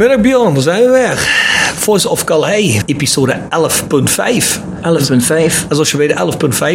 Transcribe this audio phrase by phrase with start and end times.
[0.00, 1.18] Goedemiddag Bjorn, daar zijn we weer.
[1.74, 4.60] Voice of Calais, episode 11.5.
[4.82, 5.66] 11.5.
[5.68, 6.14] En zoals je weet,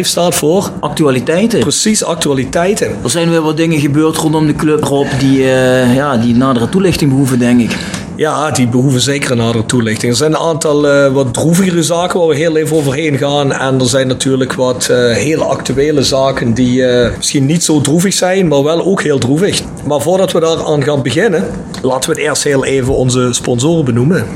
[0.00, 1.60] staat voor Actualiteiten.
[1.60, 2.96] precies actualiteiten.
[3.02, 6.68] Er zijn weer wat dingen gebeurd rondom de club, Rob, die, eh, ja, die nadere
[6.68, 7.76] toelichting behoeven, denk ik.
[8.16, 10.12] Ja, die behoeven zeker een nadere toelichting.
[10.12, 13.52] Er zijn een aantal eh, wat droevigere zaken waar we heel even overheen gaan.
[13.52, 18.14] En er zijn natuurlijk wat eh, hele actuele zaken die eh, misschien niet zo droevig
[18.14, 19.62] zijn, maar wel ook heel droevig.
[19.86, 21.44] Maar voordat we daar aan gaan beginnen,
[21.82, 24.26] laten we eerst heel even onze sponsoren benoemen.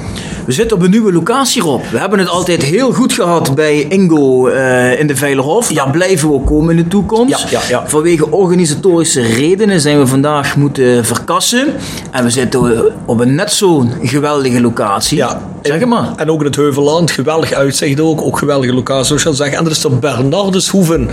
[0.51, 1.83] We zitten op een nieuwe locatie, Rob.
[1.91, 5.69] We hebben het altijd heel goed gehad bij Ingo eh, in de Veilerhof.
[5.69, 7.51] Daar blijven we ook komen in de toekomst.
[7.51, 7.89] Ja, ja, ja.
[7.89, 11.75] Vanwege organisatorische redenen zijn we vandaag moeten verkassen.
[12.11, 15.17] En we zitten op een net zo'n geweldige locatie.
[15.17, 15.41] Ja.
[15.63, 16.13] Zeg maar.
[16.17, 19.57] En ook in het Heuvelland, geweldig uitzicht ook, ook geweldige locatie zoals je al zegt.
[19.57, 21.11] En dat is de Bernardeshoeven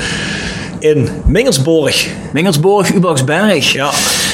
[0.79, 2.07] in Mingersborg.
[2.37, 3.71] Mingersborg, Ubaksberg.
[3.71, 3.89] Ja.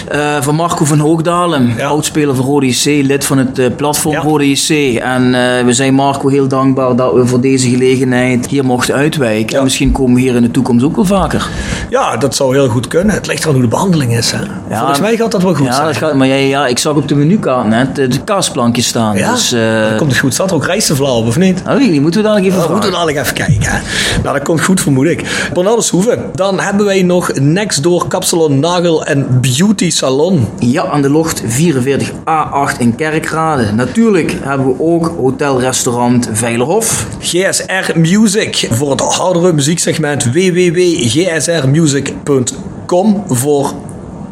[0.08, 1.88] Eh, van Marco van Hoogdalen, Ja.
[1.88, 4.22] oudspeler van Rode JC, lid van het eh, platform Ja.
[4.22, 4.98] Rode JC.
[5.00, 5.26] En
[5.58, 9.58] eh, we zijn Marco heel dankbaar dat we voor deze gelegenheid hier mochten uitwijken.
[9.58, 11.48] En misschien komen we hier in de toekomst ook wel vaker.
[11.90, 13.16] Ja, dat zou heel goed kunnen.
[13.16, 14.32] Het ligt eraan hoe de behandeling is.
[14.32, 14.40] Hè.
[14.78, 15.86] Volgens mij gaat dat wel goed ja, zijn.
[15.88, 19.18] dat gaat, maar jij, ja, ik zag op de menukaart net de kaasplankjes staan.
[19.18, 19.50] Ja, Dus,
[19.90, 20.34] dat komt het goed.
[20.34, 21.62] Staat er ook rijstevla op, of niet?
[21.70, 23.72] oh, die moeten we dadelijk even Dat moeten we dadelijk even kijken.
[23.72, 23.80] hè.
[24.24, 25.50] Nou, dat komt goed, vermoed ik.
[25.54, 26.24] Bernardeshoeven.
[26.36, 30.48] Dan hebben wij nog Next Door Kapsalon Nagel en Beauty Salon.
[30.60, 33.72] Ja, aan de locht 44A8 in Kerkrade.
[33.72, 37.08] Natuurlijk hebben we ook hotel-restaurant Veilerhof.
[37.20, 43.74] GSR Music voor het hardere muzieksegment www.gsrmusic.com voor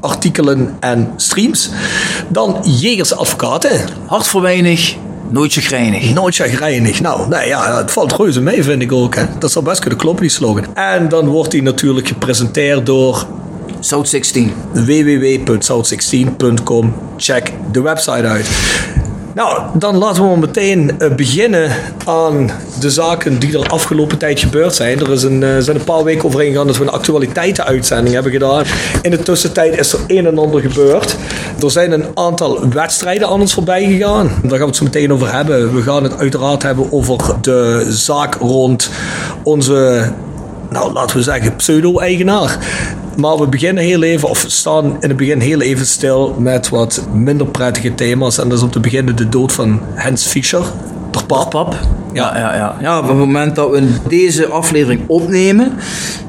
[0.02, 1.70] artikelen en streams.
[2.28, 3.82] Dan Jegers Advocaten.
[4.06, 4.96] Hart voor weinig,
[5.30, 6.14] nooit chagrijnig.
[6.14, 7.02] Nooit chagrijnig.
[7.02, 9.16] Nou, nee, ja, het valt reuze mee, vind ik ook.
[9.16, 9.24] Hè.
[9.40, 10.76] Dat zou best kunnen kloppen, die slogan.
[10.76, 13.26] En dan wordt die natuurlijk gepresenteerd door
[13.84, 14.54] South 16.
[14.74, 16.94] www.south16.com.
[17.18, 18.50] Check de website uit.
[19.36, 21.72] Nou, dan laten we meteen eh, beginnen
[22.06, 25.00] aan de zaken die er afgelopen tijd gebeurd zijn.
[25.00, 28.32] Er is een, eh, zijn een paar weken overheen gegaan dat we een actualiteitenuitzending hebben
[28.32, 28.64] gedaan.
[29.02, 31.16] In de tussentijd is er een en ander gebeurd.
[31.64, 34.28] Er zijn een aantal wedstrijden aan ons voorbij gegaan.
[34.28, 35.76] Daar gaan we het zo meteen over hebben.
[35.76, 38.90] We gaan het uiteraard hebben over de zaak rond
[39.44, 40.12] onze
[40.72, 42.58] nou laten we zeggen, pseudo-eigenaar.
[43.18, 47.06] Maar we beginnen heel even, of staan in het begin heel even stil met wat
[47.14, 48.38] minder prettige thema's.
[48.38, 50.64] En dat is om te beginnen de dood van Hans Fischer,
[51.12, 51.76] de pap.
[52.14, 52.76] Ja, ja, ja.
[52.82, 55.72] ja, op het moment dat we deze aflevering opnemen,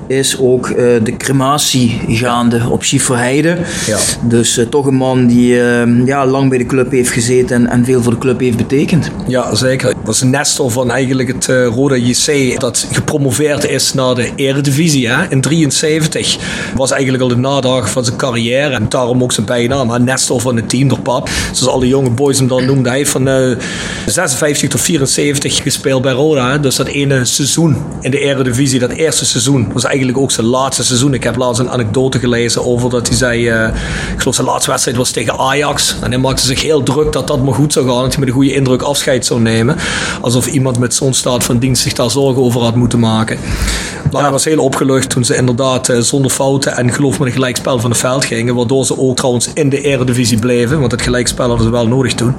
[0.07, 3.59] is ook eh, de crematie gaande op Schieferheide.
[3.87, 3.99] Ja.
[4.21, 7.67] Dus eh, toch een man die eh, ja, lang bij de club heeft gezeten en,
[7.67, 9.11] en veel voor de club heeft betekend.
[9.27, 9.89] Ja, zeker.
[9.89, 14.31] Het was een nestor van eigenlijk het eh Roda JC dat gepromoveerd is naar de
[14.37, 15.09] Eredivisie.
[15.09, 15.25] Hè?
[15.29, 16.39] In 73
[16.75, 19.91] was eigenlijk al de nadagen van zijn carrière en daarom ook zijn bijnaam.
[19.91, 19.99] Hè?
[19.99, 21.29] Nestor van het team door pap.
[21.53, 22.87] Zoals alle jonge boys hem dan noemden.
[22.87, 23.57] Hij heeft van eh
[24.07, 26.59] 56 tot 74 gespeeld bij Roda.
[26.59, 30.85] Dus dat ene seizoen in de Eredivisie, dat eerste seizoen, was eigenlijk ook zijn laatste
[30.85, 31.15] seizoen.
[31.15, 33.69] Ik heb laatst een anekdote gelezen over dat hij zei, eh,
[34.13, 35.97] ik geloof zijn laatste wedstrijd was tegen Ajax.
[36.01, 38.03] En hij maakte zich heel druk dat dat maar goed zou gaan.
[38.03, 39.77] Dat hij met een goede indruk afscheid zou nemen.
[40.21, 43.39] Alsof iemand met zo'n staat van dienst zich daar zorgen over had moeten maken.
[44.13, 47.35] Maar hij was heel opgelucht toen ze inderdaad eh, zonder fouten en geloof met een
[47.35, 48.55] gelijkspel van het veld gingen.
[48.55, 50.81] Waardoor ze ook trouwens in de Eredivisie bleven.
[50.81, 52.35] Want het gelijkspel hadden ze wel nodig toen.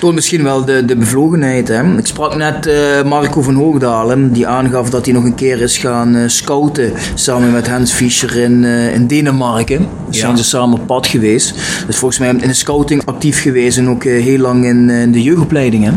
[0.00, 1.68] Toont misschien wel de, de bevlogenheid.
[1.68, 1.96] Hè?
[1.98, 5.78] Ik sprak net eh, Marco van Hoogdalen, die aangaf dat hij nog een keer is
[5.78, 9.78] gaan eh, scouten samen met Hans Fischer in, eh, in Denemarken.
[10.06, 10.20] Dus Ja.
[10.24, 11.54] zijn ze samen op pad geweest.
[11.86, 15.22] Dus volgens mij in de scouting actief geweest en ook heel lang in, in de
[15.22, 15.84] jeugdopleiding.
[15.84, 15.90] Hè?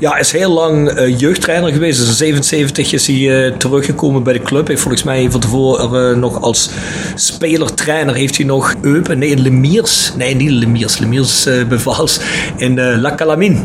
[0.00, 1.98] Ja, is heel lang jeugdtrainer geweest.
[1.98, 4.68] Dus in 77 is hij teruggekomen bij de club.
[4.68, 6.70] Heeft volgens mij van tevoren nog als
[7.14, 9.18] speler-trainer heeft hij nog Eupen.
[9.18, 10.12] Nee, in Lemiers.
[10.16, 10.98] Nee, niet Lemiers.
[10.98, 12.20] Lemiers bevals.
[12.56, 13.58] In La Calamine.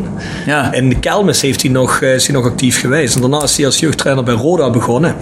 [0.46, 0.74] Ja.
[0.74, 3.16] In Kelmis heeft hij nog, is nog actief geweest.
[3.16, 5.16] En daarna is hij als jeugdtrainer bij Roda begonnen.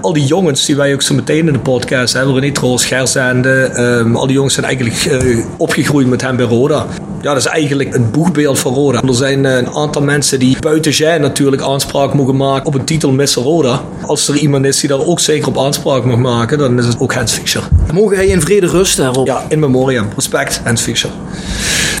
[0.00, 2.34] Al die jongens die wij ook zo meteen in de podcast hebben.
[2.34, 3.62] René Troos, Gerzende.
[3.64, 6.86] ehm, al die jongens zijn eigenlijk eh, opgegroeid met hem bij Roda.
[7.22, 9.02] Ja, dat is eigenlijk een boegbeeld van Roda.
[9.02, 12.84] Er zijn eh, een aantal mensen die buiten jij natuurlijk aanspraak mogen maken op een
[12.84, 13.80] titel Miss Roda.
[14.06, 17.00] Als er iemand is die daar ook zeker op aanspraak mag maken, dan is het
[17.00, 17.62] ook Hans Fischer.
[17.92, 19.26] Mogen hij in vrede rusten daarop?
[19.26, 20.06] Ja, in memoriam.
[20.14, 21.10] Respect, Hans Fischer.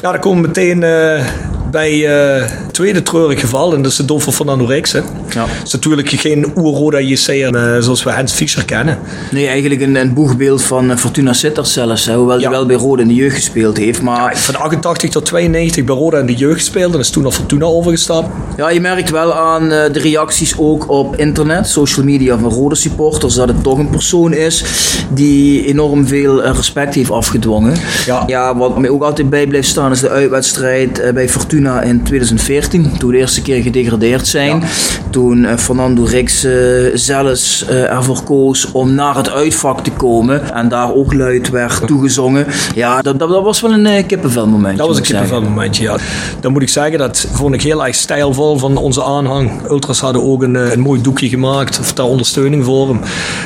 [0.02, 1.24] Ja, dan komen we meteen eh,
[1.70, 3.74] bij eh, het tweede treurig geval.
[3.74, 4.54] En dat is de dood van hè.
[4.58, 5.02] Ja.
[5.32, 8.98] Dat is natuurlijk geen oer-Roda JC'er uh, zoals we Hans Fischer kennen.
[9.30, 12.06] Nee, eigenlijk een, een boegbeeld van eh, Fortuna Sittard zelfs.
[12.06, 12.42] Hè, hoewel Ja.
[12.42, 14.02] hij wel bij Rode in de jeugd gespeeld heeft.
[14.02, 16.94] Maar Van 88 tot 92 bij Roda in de jeugd gespeeld.
[16.94, 18.28] En is toen naar Fortuna overgestapt.
[18.56, 22.74] Ja, je merkt wel aan eh, de reacties ook op internet, social media van rode
[22.74, 24.64] supporters, dat het toch een persoon is
[25.12, 27.74] die enorm veel eh, respect heeft afgedwongen.
[28.06, 28.22] Ja.
[28.26, 31.82] ja, wat mij ook altijd bij blijft staan is de uitwedstrijd eh, bij Fortuna Fortuna
[31.82, 34.62] in 2014, toen we de eerste keer gedegradeerd zijn.
[35.10, 40.54] Toen uh, Fernando Rix uh, zelfs uh, ervoor koos om naar het uitvak te komen
[40.54, 42.46] en daar ook luid werd toegezongen.
[42.74, 44.78] Ja, dat, dat, dat was wel een kippenvelmomentje.
[44.78, 45.96] Dat was een kippenvelmomentje, ja.
[46.40, 49.50] Dan moet ik zeggen, dat vond ik heel erg stijlvol van onze aanhang.
[49.68, 53.00] Ultras hadden ook een, een mooi doekje gemaakt ter ondersteuning voor hem.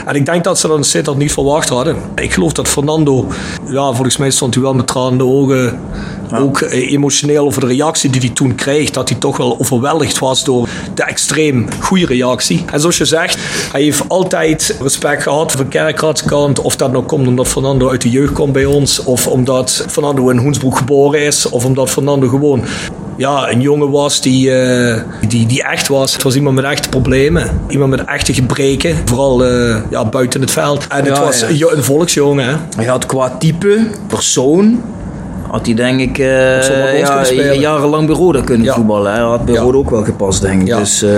[0.06, 1.96] En ik denk dat ze dat Sittard niet verwacht hadden.
[2.14, 3.26] Ik geloof dat Fernando,
[3.67, 5.78] ja, volgens mij stond hij wel met tranen in de ogen
[6.32, 10.18] ook eh, emotioneel over de reactie die hij toen kreeg, dat hij toch wel overweldigd
[10.18, 12.64] was door de extreem goede reactie.
[12.72, 13.38] En zoals je zegt,
[13.72, 16.60] hij heeft altijd respect gehad van Kerkratskant.
[16.60, 20.28] Of dat nou komt omdat Fernando uit de jeugd komt bij ons, of omdat Fernando
[20.28, 22.64] in Hoensbroek geboren is, of omdat Fernando gewoon
[23.16, 26.12] ja, een jongen was die, uh, die, die echt was.
[26.12, 27.60] Het was iemand met echte problemen.
[27.68, 28.96] Iemand met echte gebreken.
[29.04, 30.86] Vooral uh, ja, buiten het veld.
[30.86, 31.66] En het was ja.
[31.70, 32.48] een volksjongen.
[32.48, 32.54] Hè?
[32.76, 34.82] Hij had qua type, persoon,
[35.54, 38.74] had hij denk ik uh, ja, jarenlang bij Roda kunnen ja.
[38.74, 39.12] voetballen.
[39.12, 39.60] Hij had bij ja.
[39.60, 40.66] Roda ook wel gepast, denk ik.
[40.66, 40.78] Ja.
[40.78, 41.10] Dus uh,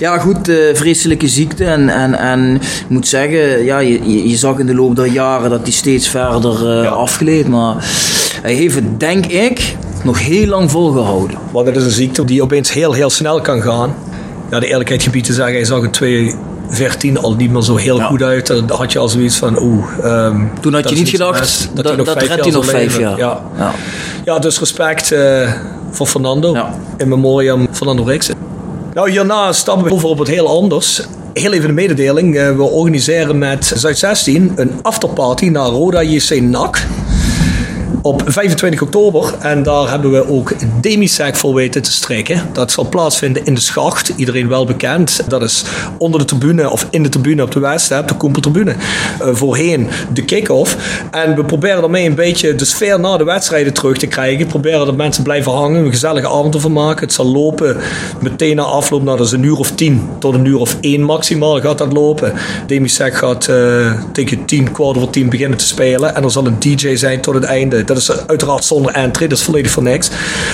[0.00, 1.64] ja, goed, uh, vreselijke ziekte.
[1.64, 5.50] En, en, en ik moet zeggen, ja, je, je zag in de loop der jaren
[5.50, 7.48] dat hij steeds verder afgleed.
[7.48, 7.74] Maar
[8.42, 11.38] hij heeft het, denk ik, nog heel lang volgehouden.
[11.52, 13.94] Want het is een ziekte die opeens heel, heel snel kan gaan.
[14.50, 16.34] Ja, de eerlijkheid gebied te zeggen, hij zag in twee
[16.68, 18.46] 14 al niet meer zo heel goed uit.
[18.46, 19.84] Dan had je al zoiets van, oeh.
[20.04, 23.18] Um, Toen had je niet gedacht, dat, dat, dat redt hij nog vijf jaar.
[23.18, 23.40] Ja.
[23.56, 23.72] Ja.
[24.24, 25.52] ja, dus respect uh,
[25.90, 26.52] voor Fernando.
[26.52, 26.74] Ja.
[26.96, 28.30] In memoriam Fernando Rix.
[28.94, 31.06] Nou, hierna stappen we over op het heel anders.
[31.32, 32.34] Heel even een mededeling.
[32.34, 36.86] Uh, we organiseren met Zuid-16 een afterparty naar Roda JC NAC
[38.02, 39.34] op 25 oktober.
[39.40, 42.42] En daar hebben we ook Demisec voor weten te strikken.
[42.52, 44.12] Dat zal plaatsvinden in de schacht.
[44.16, 45.20] Iedereen wel bekend.
[45.28, 45.64] Dat is
[45.98, 48.74] onder de tribune of in de tribune op de West, de Koempeltribune.
[49.22, 50.76] Uh, voorheen de kick-off.
[51.10, 54.46] En we proberen daarmee een beetje de sfeer na de wedstrijden terug te krijgen.
[54.46, 55.84] Proberen dat mensen blijven hangen.
[55.84, 57.04] Een gezellige avond ervan maken.
[57.04, 57.76] Het zal lopen
[58.20, 59.02] meteen na afloop.
[59.02, 61.92] Nou, dat is een uur of tien tot een uur of één maximaal gaat dat
[61.92, 62.32] lopen.
[62.66, 66.14] Demisec gaat uh, tegen tien, kwart over tien beginnen te spelen.
[66.14, 67.84] En er zal een DJ zijn tot het einde.
[67.94, 70.10] Dat is uiteraard zonder entry, dat is volledig voor niks.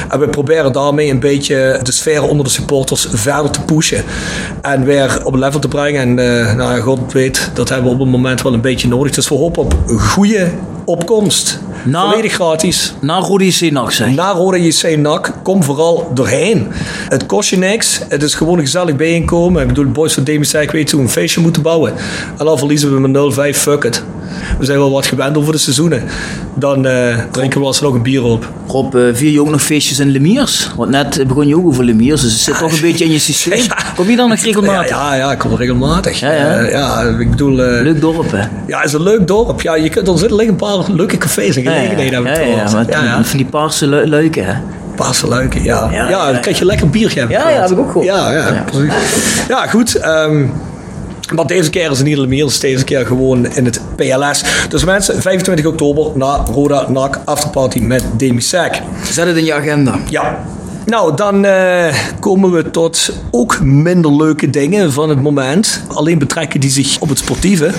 [0.08, 4.04] En we proberen daarmee een beetje de sfeer onder de supporters verder te pushen.
[4.62, 6.00] En weer op een level te brengen.
[6.00, 9.12] En uh, nou, God weet, dat hebben we op het moment wel een beetje nodig.
[9.12, 10.50] Dus we hopen op goede
[10.84, 11.60] opkomst.
[11.84, 12.94] Na, Volledig gratis.
[13.00, 14.14] Na Rode JC NAC zijn.
[14.14, 15.32] Na Rode JC NAC.
[15.42, 16.68] Kom vooral doorheen.
[17.08, 18.00] Het kost je niks.
[18.08, 19.62] Het is gewoon een gezellig bijeenkomen.
[19.62, 21.94] Ik bedoel, boys van Demi zei, ik weet hoe we een feestje moeten bouwen.
[22.38, 23.58] En dan verliezen we met 0-5.
[23.58, 24.04] Fuck it.
[24.58, 26.02] We zijn wel wat gewend over de seizoenen.
[26.54, 28.48] Dan uh, drinken we alsnog een bier op.
[28.66, 30.70] Rob, uh, vier je ook nog feestjes in Lemiers?
[30.76, 33.18] Want net begon je ook over Lemiers, dus het zit toch een beetje in je
[33.18, 33.66] systeem.
[33.96, 34.88] Kom je dan nog regelmatig?
[34.88, 36.20] Ja, ja, ik kom regelmatig.
[36.20, 36.60] Ja, ja.
[36.60, 37.52] Uh, ja ik bedoel...
[37.54, 38.42] leuk dorp, hè?
[38.66, 39.62] Ja, het is een leuk dorp.
[39.62, 42.22] Ja, je kunt, er zitten liggen een paar leuke cafés en gelegenheden.
[42.22, 44.52] Ja, ja, ja, ja, ja, van die paarse le leuken, hè?
[44.94, 45.88] Paarse luiken, ja.
[45.92, 47.26] Ja, ja, dan krijg je lekker biertje.
[47.28, 48.06] Ja, ja, heb ik ook gehoord.
[48.06, 48.92] Ja, ja, precies.
[49.48, 50.04] Ja, goed.
[50.04, 50.52] Um,
[51.32, 54.44] maar deze keer is het niet Lemiers, deze keer gewoon in het PLS.
[54.68, 58.82] Dus mensen, 25 oktober na Roda NAC Afterparty met Demisec.
[59.10, 59.98] Zet het in je agenda.
[60.10, 60.44] Ja.
[60.86, 65.82] Nou, dan uh, komen we tot ook minder leuke dingen van het moment.
[65.88, 67.70] Alleen betrekken die zich op het sportieve.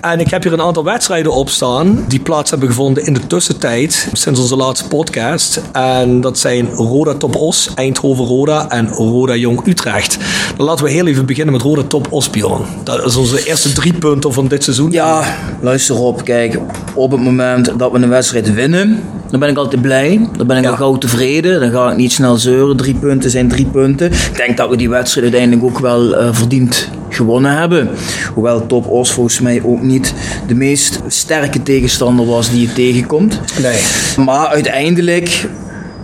[0.00, 3.26] En ik heb hier een aantal wedstrijden op staan die plaats hebben gevonden in de
[3.26, 5.60] tussentijd sinds onze laatste podcast.
[5.72, 10.18] En dat zijn Roda Top Os, Eindhoven Roda en Roda Jong Utrecht.
[10.56, 12.62] Dan laten we heel even beginnen met Roda Top Os, Bjorn.
[12.84, 14.90] Dat is onze eerste drie punten van dit seizoen.
[14.90, 16.24] Ja, luister op.
[16.24, 16.58] Kijk,
[16.94, 20.28] op het moment dat we een wedstrijd winnen, dan ben ik altijd blij.
[20.36, 20.70] Dan ben ik ja.
[20.70, 21.60] al gauw tevreden.
[21.60, 22.76] Dan ga ik niet snel zeuren.
[22.76, 24.06] Drie punten zijn drie punten.
[24.12, 27.88] Ik denk dat we die wedstrijd uiteindelijk ook wel uh, verdiend gewonnen hebben.
[28.34, 30.14] Hoewel Top Os volgens mij ook niet
[30.46, 33.40] de meest sterke tegenstander was die je tegenkomt.
[33.62, 33.80] Nee.
[34.26, 35.46] Maar uiteindelijk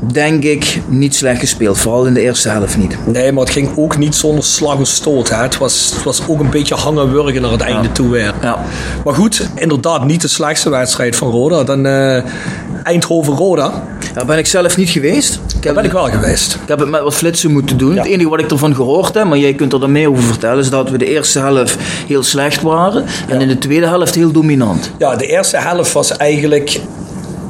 [0.00, 1.78] denk ik, niet slecht gespeeld.
[1.78, 2.98] Vooral in de eerste helft niet.
[3.04, 5.28] Nee, maar het ging ook niet zonder slag of stoot.
[5.28, 5.42] Hè.
[5.42, 8.34] Het, was, het was ook een beetje hangen wurgen naar het einde toe weer.
[8.42, 8.64] Ja.
[9.04, 11.64] Maar goed, inderdaad niet de slechtste wedstrijd van Roda.
[11.64, 12.22] Dan uh,
[12.82, 13.82] Eindhoven-Roda.
[14.14, 15.40] Daar ben ik zelf niet geweest.
[15.56, 16.54] Ik heb, ben ik wel geweest.
[16.54, 17.94] Ik heb het met wat flitsen moeten doen.
[17.94, 18.02] Ja.
[18.02, 20.58] Het enige wat ik ervan gehoord heb, maar jij kunt er dan meer over vertellen,
[20.58, 21.76] is dat we de eerste helft
[22.06, 23.04] heel slecht waren.
[23.28, 24.90] En in de tweede helft heel dominant.
[24.98, 26.80] Ja, de eerste helft was eigenlijk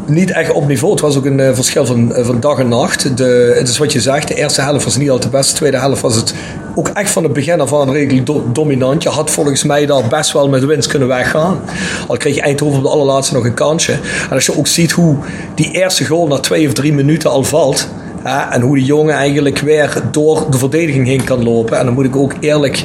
[0.06, 0.92] niet echt op niveau.
[0.92, 3.16] Het was ook een uh, verschil van, uh, van dag en nacht.
[3.16, 5.52] De, het is wat je zegt, de eerste helft was niet altijd de beste.
[5.52, 6.34] De tweede helft was het
[6.75, 9.02] ook echt van het begin af aan redelijk do dominant.
[9.02, 11.60] Je had volgens mij daar best wel met winst kunnen weggaan.
[12.06, 13.92] Al kreeg je Eindhoven op de allerlaatste nog een kansje.
[13.92, 15.16] En als je ook ziet hoe
[15.54, 17.88] die eerste goal na twee of drie minuten al valt.
[18.22, 21.78] Hè, en hoe die jongen eigenlijk weer door de verdediging heen kan lopen.
[21.78, 22.84] En dan moet ik ook eerlijk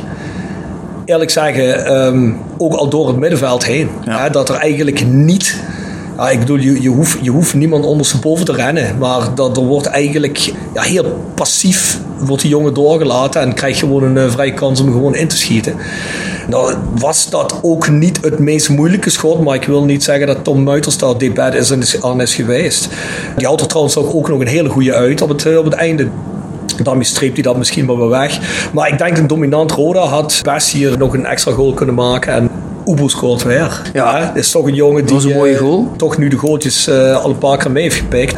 [1.05, 3.89] eerlijk zeggen, um, ook al door het middenveld heen.
[4.05, 4.23] Ja.
[4.23, 5.59] Hè, dat er eigenlijk niet
[6.17, 8.97] Ja, ik bedoel, je, je, hoeft, je hoeft niemand ondersteboven te rennen.
[8.97, 13.85] Maar dat, er wordt eigenlijk ja, heel passief wordt die jongen doorgelaten en krijg je
[13.85, 15.75] gewoon een uh, vrije kans om gewoon in te schieten.
[16.47, 20.43] Nou was dat ook niet het meest moeilijke schot, maar ik wil niet zeggen dat
[20.43, 22.89] Tom Muiters daar debat is aan is geweest.
[23.37, 25.73] Die houdt er trouwens ook nog een hele goede uit op het, eh, op het
[25.73, 26.07] einde.
[26.83, 28.39] Daarmee streept hij dat misschien wel weg.
[28.73, 32.33] Maar ik denk een dominant Roda had best hier nog een extra goal kunnen maken.
[32.33, 32.49] En
[32.85, 33.81] Oebo scoort weer.
[33.93, 34.35] Ja.
[34.35, 35.87] is toch een jongen die een mooie goal.
[35.91, 38.35] Uh, toch nu de goaltjes uh, al een paar keer mee heeft gepikt.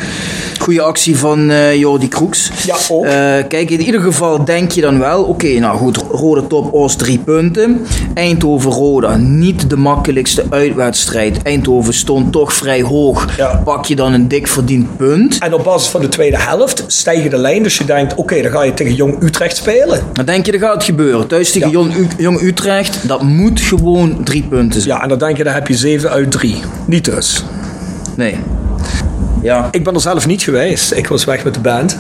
[0.64, 2.52] Goede actie van uh, Jordi Kroeks.
[2.66, 3.06] Ja, ook.
[3.50, 7.20] kijk, in ieder geval denk je dan wel, oké, nou goed, Rode top Oost drie
[7.20, 7.86] punten.
[8.14, 11.42] Eindhoven-Roda, niet de makkelijkste uitwedstrijd.
[11.42, 13.38] Eindhoven stond toch vrij hoog.
[13.38, 13.62] Ja.
[13.64, 15.38] Pak je dan een dik verdiend punt.
[15.38, 17.64] En op basis van de tweede helft stijgen de lijn.
[17.64, 20.02] Dus je denkt, oké, dan ga je tegen Jong Utrecht spelen.
[20.14, 21.28] Dan denk je, dat gaat gebeuren.
[21.28, 21.74] Thuis tegen ja.
[21.74, 24.96] Jong, Jong Utrecht, dat moet gewoon drie punten zijn.
[24.96, 26.56] Ja, en dan denk je, dan heb je 7 uit 3.
[26.86, 27.44] Niet dus.
[28.16, 28.36] Nee.
[29.44, 29.68] Ja.
[29.72, 30.92] Ik ben er zelf niet geweest.
[30.92, 32.00] Ik was weg met de band.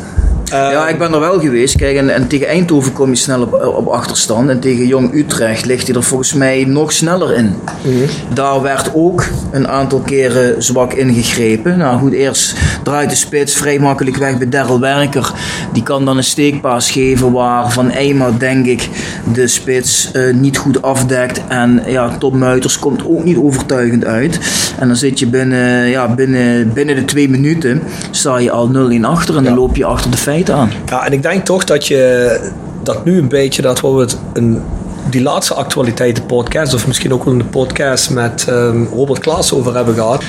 [0.50, 1.76] Ja, ik ben er wel geweest.
[1.76, 4.50] Kijk, en, en, tegen Eindhoven kom je snel op, op achterstand.
[4.50, 7.56] En tegen Jong Utrecht ligt hij er volgens mij nog sneller in.
[7.82, 7.96] Mhm.
[8.34, 11.78] Daar werd ook een aantal keren zwak ingegrepen.
[11.78, 15.32] Nou goed, eerst draait de spits vrij makkelijk weg bij Daryl Werker.
[15.74, 18.90] Die kan dan een steekpaas geven waar Van Eyma, denk ik,
[19.34, 21.42] de spits uh, niet goed afdekt.
[21.48, 24.40] En ja, Tom Muiters komt ook niet overtuigend uit.
[24.80, 27.82] En dan zit je binnen, ja, binnen, binnen de twee minuten,
[28.12, 30.43] sta je al 0-1 achter en dan loop je achter de feiten
[30.86, 32.52] Ja, en ik denk toch dat je
[32.84, 34.62] dat nu een beetje, dat we het een,
[35.10, 39.76] die laatste actualiteiten podcast, of misschien ook wel een podcast met um, Robert Klaas over
[39.76, 40.24] hebben gehad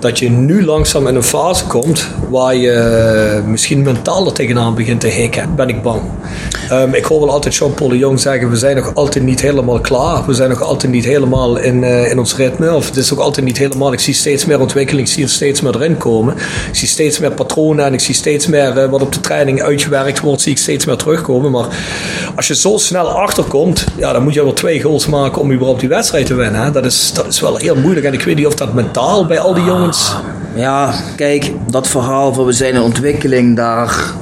[0.00, 5.00] dat je nu langzaam in een fase komt waar je misschien mentaal er tegenaan begint
[5.00, 6.00] te hikken, ben ik bang.
[6.72, 9.80] Um, ik hoor wel altijd Jean-Paul de Jong zeggen, we zijn nog altijd niet helemaal
[9.80, 10.26] klaar.
[10.26, 12.74] We zijn nog altijd niet helemaal in, uh, in ons ritme.
[12.74, 15.28] Of het is ook altijd niet helemaal, ik zie steeds meer ontwikkeling, ik zie er
[15.28, 16.34] steeds meer erin komen.
[16.68, 19.62] Ik zie steeds meer patronen en ik zie steeds meer uh, wat op de training
[19.62, 21.50] uitgewerkt wordt, zie ik steeds meer terugkomen.
[21.50, 21.66] Maar
[22.36, 25.80] als je zo snel achterkomt, ja, dan moet je wel twee goals maken om überhaupt
[25.80, 26.72] die wedstrijd te winnen.
[26.72, 29.38] Dat, is, dat is wel heel moeilijk en ik weet niet of dat mentaal bij
[29.40, 29.64] al die
[30.54, 34.14] ja, kijk, dat verhaal van we zijn in ontwikkeling, daar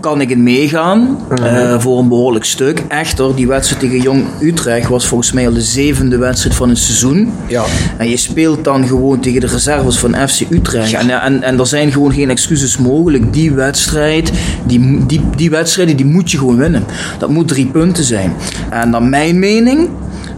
[0.00, 1.42] kan ik in meegaan mhm.
[1.42, 2.82] eh, voor een behoorlijk stuk.
[2.88, 6.78] Echter, die wedstrijd tegen Jong Utrecht was volgens mij al de zevende wedstrijd van het
[6.78, 7.32] seizoen.
[7.46, 7.64] Ja.
[7.96, 10.92] En je speelt dan gewoon tegen de reserves van FC Utrecht.
[10.92, 13.32] En, en, en er zijn gewoon geen excuses mogelijk.
[13.32, 14.32] Die wedstrijd,
[14.66, 16.84] die, die, die wedstrijden, die moet je gewoon winnen.
[17.18, 18.32] Dat moet drie punten zijn.
[18.70, 19.88] En naar mijn mening,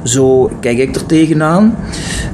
[0.05, 1.77] zo kijk ik er tegenaan,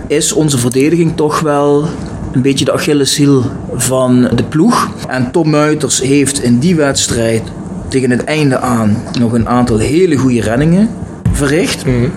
[0.06, 1.88] is onze verdediging toch wel
[2.37, 4.88] een beetje de Achilleshiel van de ploeg.
[5.09, 7.43] En Tom Muiters heeft in die wedstrijd
[7.88, 10.88] tegen het einde aan nog een aantal hele goede reddingen
[11.33, 11.87] verricht.
[11.87, 12.09] Mhm.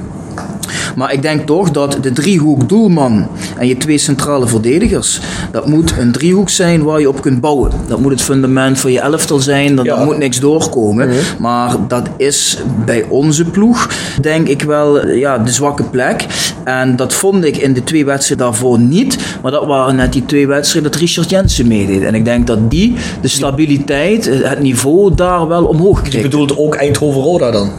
[1.00, 3.28] Maar ik denk toch dat de driehoek doelman
[3.58, 5.20] en je twee centrale verdedigers,
[5.52, 7.72] dat moet een driehoek zijn waar je op kunt bouwen.
[7.88, 10.04] Dat moet het fundament voor je elftal zijn, dat, ja.
[10.04, 11.08] moet niks doorkomen.
[11.08, 11.18] Mhm.
[11.38, 13.90] Maar dat is bij onze ploeg,
[14.22, 16.26] denk ik wel, ja, de zwakke plek.
[16.64, 19.18] En dat vond ik in de twee wedstrijden daarvoor niet.
[19.42, 22.04] Maar dat waren net die twee wedstrijden dat Richard Jensen meedeed.
[22.04, 26.14] En ik denk dat die de stabiliteit, het niveau daar wel omhoog kreeg.
[26.14, 27.72] Je bedoelt ook Eindhoven-Roda dan?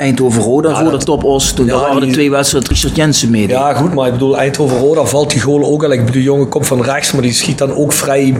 [0.00, 1.52] Eindhoven-Roda, Roda Top-Os.
[1.52, 3.48] Toen waren de twee wedstrijden Richard Jensen mee.
[3.48, 5.92] Ja, goed, maar ik bedoel, Eindhoven-Roda valt die goal ook al.
[5.92, 8.34] Ik bedoel, de jongen komt van rechts, maar die schiet dan ook vrij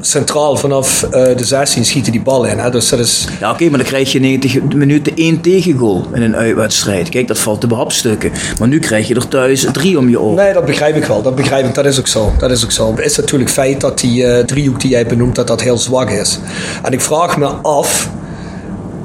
[0.00, 2.58] centraal vanaf uh, de 16 schieten die bal in.
[2.58, 2.70] Hè?
[2.70, 3.28] Dus dat is...
[3.40, 7.08] Ja, oké, maar dan krijg je 90 minuten één tegengoal in een uitwedstrijd.
[7.08, 8.32] Kijk, dat valt te behapstukken.
[8.58, 10.44] Maar nu krijg je er thuis drie om je oren.
[10.44, 11.22] Nee, dat begrijp ik wel.
[11.22, 11.74] Dat begrijp ik.
[11.74, 12.32] Dat is ook zo.
[12.38, 12.90] Dat is ook zo.
[12.96, 16.10] Het is natuurlijk feit dat die uh, driehoek die jij benoemt, dat dat heel zwak
[16.10, 16.38] is.
[16.82, 18.10] En ik vraag me af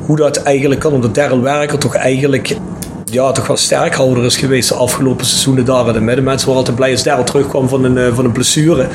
[0.09, 2.55] hoe dat eigenlijk kan, omdat Daryl Werker toch eigenlijk
[3.05, 6.23] ja, toch wel sterkhouder is geweest de afgelopen seizoenen daar in de midden.
[6.23, 8.81] Mensen waren altijd blij als Daryl terugkwam van een, eh, van een blessure.
[8.81, 8.89] Ik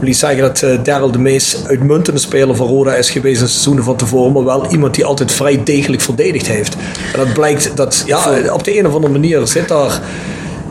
[0.00, 3.84] wil zeggen dat uh, Daryl de meest uitmuntende speler van Roda is geweest in seizoenen
[3.84, 6.74] van tevoren, maar wel iemand die altijd vrij degelijk verdedigd heeft.
[7.12, 10.00] En dat blijkt dat, ja, op de een of andere manier zit daar,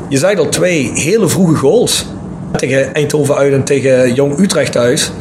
[0.10, 2.06] je zei al, twee hele vroege goals.
[2.56, 5.12] Tegen Eindhoven uit en tegen Jong Utrecht uit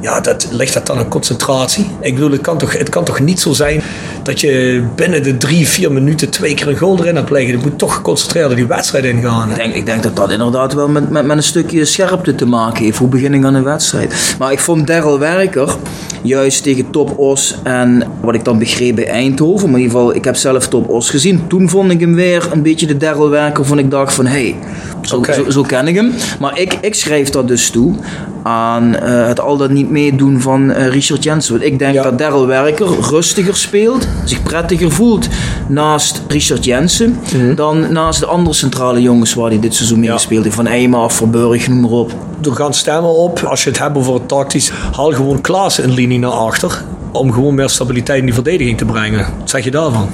[0.00, 1.86] ja, dat, ligt dat dan aan concentratie?
[2.00, 3.82] Ik bedoel, het kan, toch, het kan toch niet zo zijn
[4.28, 7.50] dat je binnen de drie, vier minuten twee keer een goal erin hebt leggen.
[7.50, 9.50] Je moet toch geconcentreerd die wedstrijd ingaan.
[9.50, 12.46] Ik denk, ik denk dat dat inderdaad wel met, met, met een stukje scherpte te
[12.46, 12.98] maken heeft.
[12.98, 14.36] Hoe begin ik aan een wedstrijd?
[14.38, 15.76] Maar ik vond Daryl Werker
[16.22, 19.70] juist tegen Top Os en wat ik dan begreep bij Eindhoven.
[19.70, 21.46] Maar in ieder geval, ik heb zelf Top Os gezien.
[21.46, 24.26] Toen vond ik hem weer een beetje de Daryl Werker van ik dacht van...
[24.26, 24.56] Hey,
[25.02, 26.12] Zo, zo, zo, ken ik hem.
[26.40, 27.94] Maar ik, ik schrijf dat dus toe
[28.42, 31.52] aan uh, het al dat niet meedoen van uh, Richard Jensen.
[31.52, 35.28] Want ik denk dat Daryl Werker rustiger speelt, zich prettiger voelt
[35.68, 40.10] naast Richard Jensen mm dan naast de andere centrale jongens waar hij dit seizoen mee
[40.10, 40.56] gespeeld heeft.
[40.56, 42.12] Van Eijma, Verburg, noem maar op.
[42.44, 45.90] Er gaan stemmen op, als je het hebt over het tactisch, haal gewoon Klaas een
[45.90, 46.82] linie naar achter.
[47.12, 49.26] Om gewoon meer stabiliteit in die verdediging te brengen.
[49.38, 50.08] Wat zeg je daarvan?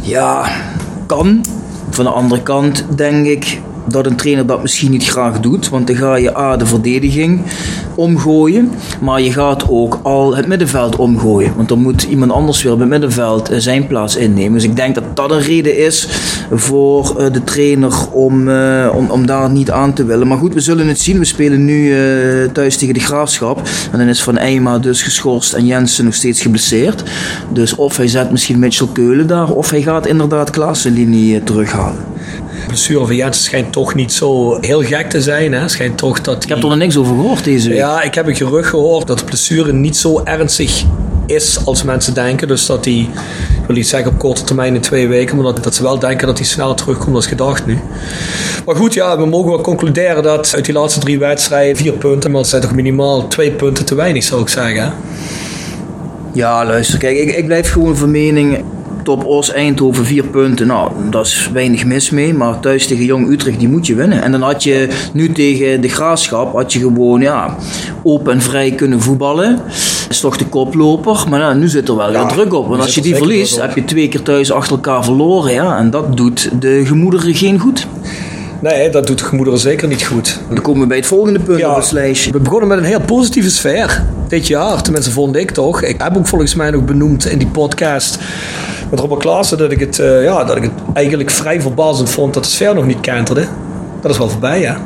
[0.00, 0.46] Ja,
[1.06, 1.44] kan.
[1.90, 5.68] Van de andere kant denk ik dat een trainer dat misschien niet graag doet.
[5.68, 7.40] Want dan ga je A, de verdediging
[7.94, 8.70] omgooien.
[9.00, 11.52] Maar je gaat ook al het middenveld omgooien.
[11.56, 14.52] Want dan moet iemand anders weer op het middenveld eh, zijn plaats innemen.
[14.52, 16.08] Dus ik denk dat dat een reden is
[16.50, 20.26] voor eh, de trainer om, uh, om, om daar niet aan te willen.
[20.26, 21.18] Maar goed, we zullen het zien.
[21.18, 21.94] We spelen nu
[22.52, 23.62] thuis tegen de Graafschap.
[23.92, 27.02] En dan is Van Eijma dus geschorst en Jensen nog steeds geblesseerd.
[27.52, 29.50] Dus of hij zet misschien Mitchell Keulen daar.
[29.50, 32.15] Of hij gaat inderdaad Klaassen-linie terughalen.
[32.66, 35.52] De blessure van Jensen schijnt toch niet zo heel gek te zijn.
[35.52, 35.68] Hè?
[35.68, 37.78] Schijnt toch dat ik heb er nog niks over gehoord deze week.
[37.78, 40.84] Ja, ik heb een gerucht gehoord dat de blessure niet zo ernstig
[41.26, 42.48] is als mensen denken.
[42.48, 42.94] Dus dat hij,
[43.60, 45.98] ik wil niet zeggen op korte termijn in twee weken, maar dat, dat ze wel
[45.98, 47.78] denken dat hij sneller terugkomt dan gedacht nu.
[48.64, 52.30] Maar goed, ja, we mogen wel concluderen dat uit die laatste drie wedstrijden vier punten,
[52.30, 54.92] maar dat zijn toch minimaal twee punten te weinig, zou ik zeggen.
[56.32, 58.64] Ja, luister, kijk, ik, ik blijf gewoon van mening
[59.06, 60.66] Top Os Eindhoven vier punten.
[60.66, 62.34] Nou, dat is weinig mis mee.
[62.34, 64.22] Maar thuis tegen Jong Utrecht, die moet je winnen.
[64.22, 67.56] En dan had je nu tegen de Graafschap, had je gewoon ja,
[68.02, 69.56] open en vrij kunnen voetballen.
[69.56, 71.24] Dat is toch de koploper.
[71.28, 72.68] Maar ja, nu zit er wel weer druk op.
[72.68, 75.52] Want als je die verliest, heb je twee keer thuis achter elkaar verloren.
[75.52, 77.86] Ja, en dat doet de gemoederen geen goed.
[78.60, 80.40] Nee, dat doet de gemoederen zeker niet goed.
[80.48, 82.32] Dan komen we bij het volgende punt ja, op het lijstje.
[82.32, 84.82] We begonnen met een heel positieve sfeer dit jaar.
[84.82, 85.82] Tenminste, vond ik toch.
[85.82, 88.18] Ik heb ook volgens mij nog benoemd in die podcast
[88.90, 92.34] met Robert Klaassen dat ik het, uh, ja, dat ik het eigenlijk vrij verbazend vond
[92.34, 93.46] dat de sfeer nog niet kenterde.
[94.00, 94.80] Dat is wel voorbij, ja.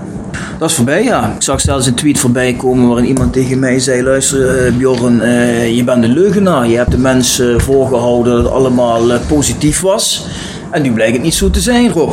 [0.58, 1.32] Dat is voorbij, ja.
[1.34, 5.20] Ik zag zelfs een tweet voorbij komen waarin iemand tegen mij zei: Luister, uh, Bjorn,
[5.20, 6.68] uh, je bent een leugenaar.
[6.68, 10.26] Je hebt de mensen voorgehouden dat het allemaal positief was.
[10.70, 12.12] En nu blijkt het niet zo te zijn, Rob.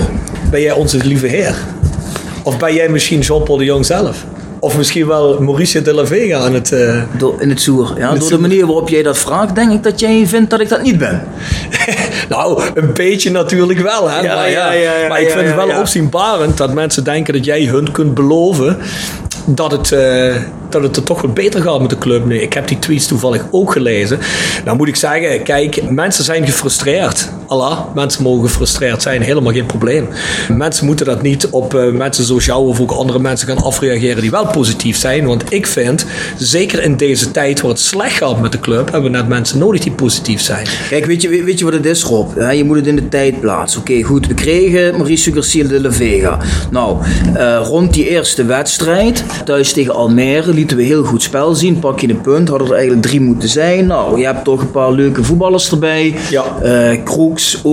[0.50, 1.56] Ben jij onze lieve heer?
[2.44, 4.26] Of ben jij misschien Jean-Paul de Jong zelf?
[4.60, 6.72] Of misschien wel Mauricio de la Vega aan het...
[6.72, 7.02] Uh,
[7.40, 7.94] in het zoer.
[7.98, 10.70] Ja, door de manier waarop jij dat vraagt, denk ik dat jij vindt dat ik
[10.70, 11.24] dat niet ben.
[12.30, 14.10] nou, een beetje natuurlijk wel.
[14.10, 14.28] Hè?
[14.28, 14.72] maar, ja,
[15.10, 18.78] maar ik vind het wel opzienbarend dat mensen denken dat jij hun kunt beloven
[19.46, 20.36] dat het, uh,
[20.70, 22.42] dat het er toch wat beter gaat met de club nu.
[22.42, 24.20] Ik heb die tweets toevallig ook gelezen.
[24.66, 27.30] Nou moet ik zeggen, kijk, mensen zijn gefrustreerd.
[27.48, 30.08] Allah, mensen mogen gefrustreerd zijn, helemaal geen probleem.
[30.50, 34.22] Mensen moeten dat niet op uh, mensen zoals jou of ook andere mensen gaan afreageren
[34.22, 35.26] die wel positief zijn.
[35.26, 36.06] Want ik vind,
[36.38, 39.60] zeker in deze tijd waar het slecht gaat met de club, hebben we net mensen
[39.60, 40.66] nodig die positief zijn.
[40.90, 42.42] Kijk, weet je, weet je wat het is, Rob?
[42.52, 43.80] je moet het in de tijd plaatsen.
[43.80, 46.38] Oké, goed, we kregen Mauricio Garcia de la Vega.
[46.72, 46.98] Nou,
[47.36, 51.80] uh, rond die eerste wedstrijd Thuis tegen Almere lieten we heel goed spel zien.
[51.80, 53.88] Pak je een punt, hadden er eigenlijk drie moeten zijn.
[53.88, 56.16] Nou, je hebt toch een paar leuke voetballers erbij.
[56.30, 56.44] Ja.
[56.64, 57.64] Uh, Kroeks,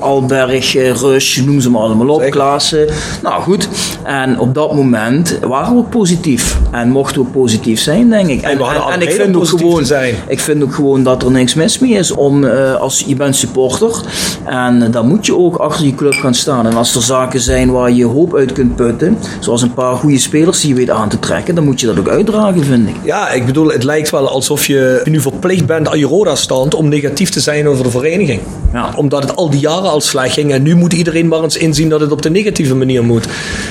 [0.00, 2.30] Alberg, uh, Rush, noem ze maar allemaal op.
[2.30, 2.86] Klaassen.
[3.22, 3.68] Nou goed.
[4.02, 6.58] En op dat moment waren we ook positief.
[6.70, 8.42] En mochten we positief zijn, denk ik.
[8.42, 8.58] En,
[8.92, 10.14] en, ik vind ook gewoon, zijn.
[10.28, 13.36] ik vind ook gewoon dat er niks mis mee is om uh, als je bent
[13.36, 14.00] supporter.
[14.44, 16.66] En dan moet je ook achter je club gaan staan.
[16.66, 20.18] En als er zaken zijn waar je hoop uit kunt putten, zoals een paar goede
[20.18, 22.94] spelers die je weet aan te trekken, dan moet je dat ook uitdragen, vind ik.
[23.02, 26.88] Ja, ik bedoel, het lijkt wel alsof je nu verplicht bent aan je Roda-stand om
[26.88, 28.40] negatief te zijn over de vereniging.
[28.72, 28.92] Ja.
[28.96, 31.88] Omdat het al die jaren al slecht ging en nu moet iedereen maar eens inzien
[31.88, 33.26] dat het op de negatieve manier moet.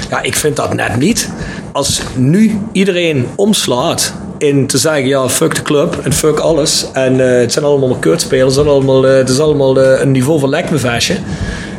[0.09, 1.29] Ja, ik vind dat net niet.
[1.71, 6.85] Als nu iedereen omslaat in te zeggen, ja, fuck de club en fuck alles.
[6.93, 10.11] En uh, het zijn allemaal maar kutspelers, het, allemaal, uh, het is allemaal uh, een
[10.11, 11.15] niveau van lekbevestje.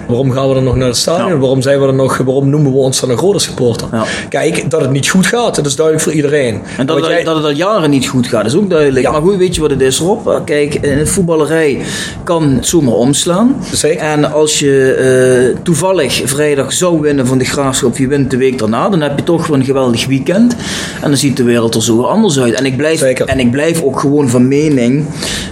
[0.06, 1.40] Waarom gaan we dan nog naar het stadion?
[1.40, 3.88] Waarom, zijn we er nog, waarom noemen we ons dan een grote supporter?
[4.28, 6.60] Kijk, dat het niet goed gaat, dat is duidelijk voor iedereen.
[6.78, 9.10] En dat, het, dat het al jaren niet goed gaat, is ook duidelijk.
[9.10, 10.28] Maar goed, weet je wat het is, Rob?
[10.44, 11.78] Kijk, in het voetballerij
[12.24, 13.56] kan het zomaar omslaan.
[13.72, 14.00] Zeker.
[14.00, 18.58] En als je uh, toevallig vrijdag zou winnen van de Graafschap, je wint de week
[18.58, 20.56] daarna, dan heb je toch wel een geweldig weekend.
[21.02, 22.54] En dan ziet de wereld er zo anders uit.
[22.54, 25.04] En ik blijf, en ik blijf ook gewoon van mening,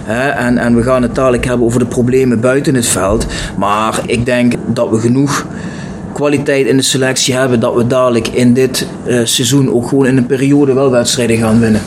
[0.03, 3.25] hè, en, en we gaan het dadelijk hebben over de problemen buiten het veld.
[3.57, 5.45] Maar ik denk dat we genoeg
[6.13, 10.17] kwaliteit in de selectie hebben dat we dadelijk in dit uh, seizoen ook gewoon in
[10.17, 11.81] een periode wel wedstrijden gaan winnen.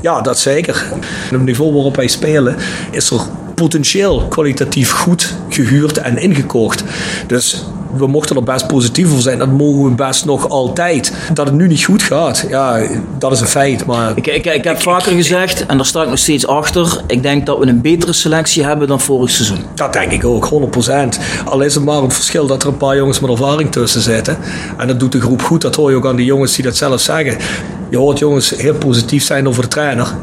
[0.00, 0.84] Ja, dat zeker.
[0.92, 2.56] Op het niveau waarop wij spelen
[2.90, 3.20] is er
[3.54, 6.84] potentieel kwalitatief goed gehuurd en ingekocht.
[7.26, 7.64] Dus
[7.96, 9.38] we mochten er best positief voor zijn.
[9.38, 11.12] Dat mogen we best nog altijd.
[11.32, 12.80] Dat het nu niet goed gaat, ja,
[13.18, 13.86] dat is een feit.
[13.86, 17.02] Maar ik, ik, ik heb vaker gezegd, en daar sta ik nog steeds achter.
[17.06, 19.58] Ik denk dat we een betere selectie hebben dan vorig seizoen.
[19.74, 20.50] Dat denk ik ook,
[20.86, 20.90] 100%.
[21.44, 24.36] Al is het maar een verschil dat er een paar jongens met ervaring tussen zitten.
[24.76, 25.62] En dat doet de groep goed.
[25.62, 27.36] Dat hoor je ook aan die jongens die dat zelf zeggen.
[27.90, 30.14] Je hoort jongens heel positief zijn over de trainer.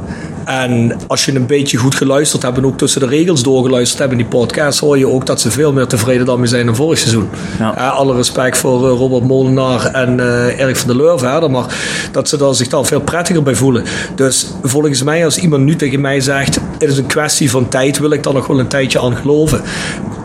[0.46, 4.12] En als je een beetje goed geluisterd hebt en ook tussen de regels doorgeluisterd hebt
[4.12, 6.76] in die podcast, hoor je ook dat ze veel meer tevreden dan mee zijn dan
[6.76, 7.30] vorig seizoen.
[7.60, 7.78] Ja.
[7.78, 11.76] Uh, alle respect voor uh, Robert Molenaar en uh, Erik van der Leur verder, maar
[12.12, 13.84] dat ze daar zich dan veel prettiger bij voelen.
[14.16, 18.00] Dus volgens mij, als iemand nu tegen mij zegt, het is een kwestie van tijd,
[18.00, 19.62] wil ik daar nog wel een tijdje aan geloven.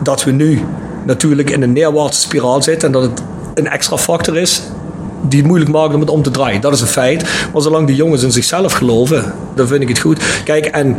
[0.03, 0.61] Dat we nu
[1.05, 3.21] natuurlijk in een neerwaartse spiraal zitten en dat het
[3.53, 4.61] een extra factor is
[5.27, 6.61] die het moeilijk maken om het om te draaien.
[6.61, 7.23] Dat is een feit.
[7.53, 10.19] Maar zolang die jongens in zichzelf geloven, dan vind ik het goed.
[10.43, 10.97] Kijk, en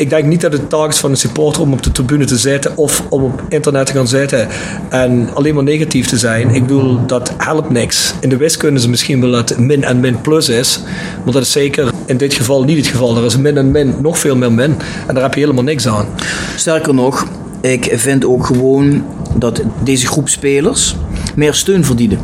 [0.00, 2.36] ik denk niet dat het taak is van een supporter om op de tribune te
[2.36, 4.48] zitten of om op internet te gaan zitten
[4.88, 6.50] en alleen maar negatief te zijn.
[6.50, 8.14] Ik bedoel, dat helpt niks.
[8.20, 10.80] In de wiskunde is misschien wel dat min en min plus is,
[11.24, 13.16] maar dat is zeker in dit geval niet het geval.
[13.16, 15.88] Er is min en min nog veel meer min en daar heb je helemaal niks
[15.88, 16.06] aan.
[16.56, 17.26] Sterker nog,
[17.60, 20.96] ik vind ook gewoon dat deze groep spelers
[21.34, 22.18] meer steun verdienen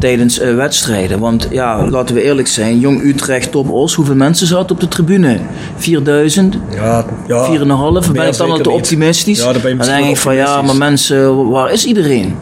[0.00, 1.18] tijdens uh, wedstrijden.
[1.18, 4.88] Want ja, laten we eerlijk zijn, Jong Utrecht, Top Os, hoeveel mensen zaten op de
[4.88, 5.38] tribune?
[5.76, 6.56] 4000?
[6.74, 8.12] Ja, ja 4,5?
[8.12, 9.38] Ben ik dan al te optimistisch?
[9.38, 12.34] Ja, dan, ben je dan denk ik van ja, maar mensen, waar is iedereen?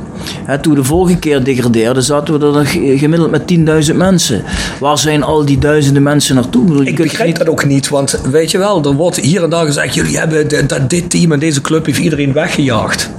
[0.45, 2.67] He, toen we de vorige keer degradeerden, zaten we er
[2.99, 4.43] gemiddeld met 10.000 mensen.
[4.81, 6.81] Waar zijn al die duizenden mensen naartoe?
[6.81, 9.67] Ik, ik begrijp dat ook niet, want weet je wel, er wordt hier en daar
[9.67, 10.49] gezegd: jullie hebben
[10.89, 13.11] dit team en deze club heeft iedereen weggejaagd.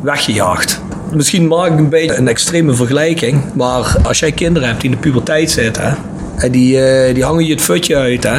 [0.00, 0.80] Weggejaagd.
[1.12, 4.96] Misschien maak ik een beetje een extreme vergelijking, maar als jij kinderen hebt die in
[4.96, 5.96] de puberteit zitten
[6.36, 8.38] en die, uh, die hangen je het futje uit, hè,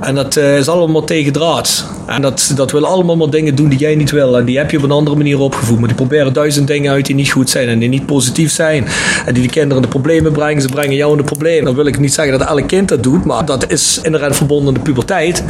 [0.00, 1.84] en dat uh, is allemaal tegen draad.
[2.06, 4.38] En dat, dat willen allemaal maar dingen doen die jij niet wil.
[4.38, 5.78] En die heb je op een andere manier opgevoed.
[5.78, 8.86] Maar die proberen duizend dingen uit die niet goed zijn en die niet positief zijn.
[9.26, 10.62] En die de kinderen in de problemen brengen.
[10.62, 11.64] Ze brengen jou in de problemen.
[11.64, 13.24] Dan wil ik niet zeggen dat elk kind dat doet.
[13.24, 15.44] Maar dat is inderdaad verbonden aan de puberteit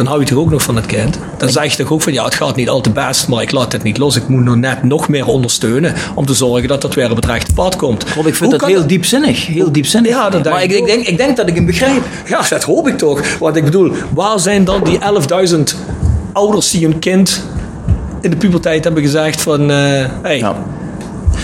[0.00, 1.18] dan hou je toch ook nog van het kind.
[1.38, 3.52] Dan zeg je toch ook van ja, het gaat niet al te best, maar ik
[3.52, 4.16] laat het niet los.
[4.16, 7.24] Ik moet nog net nog meer ondersteunen om te zorgen dat dat weer op het
[7.24, 8.04] rechte pad komt.
[8.14, 9.46] Rob, ik vind Hoe dat heel diepzinnig.
[9.46, 10.10] Heel diepzinnig.
[10.10, 12.02] Ja, dat maar ik, ik, denk, ik denk dat ik hem begrijp.
[12.26, 13.38] Ja, dat hoop ik toch.
[13.38, 14.98] Want ik bedoel, waar zijn dan die
[15.50, 15.60] 11.000
[16.32, 17.44] ouders die hun kind
[18.20, 19.60] in de puberteit hebben gezegd van...
[19.70, 20.56] Uh, hey, ja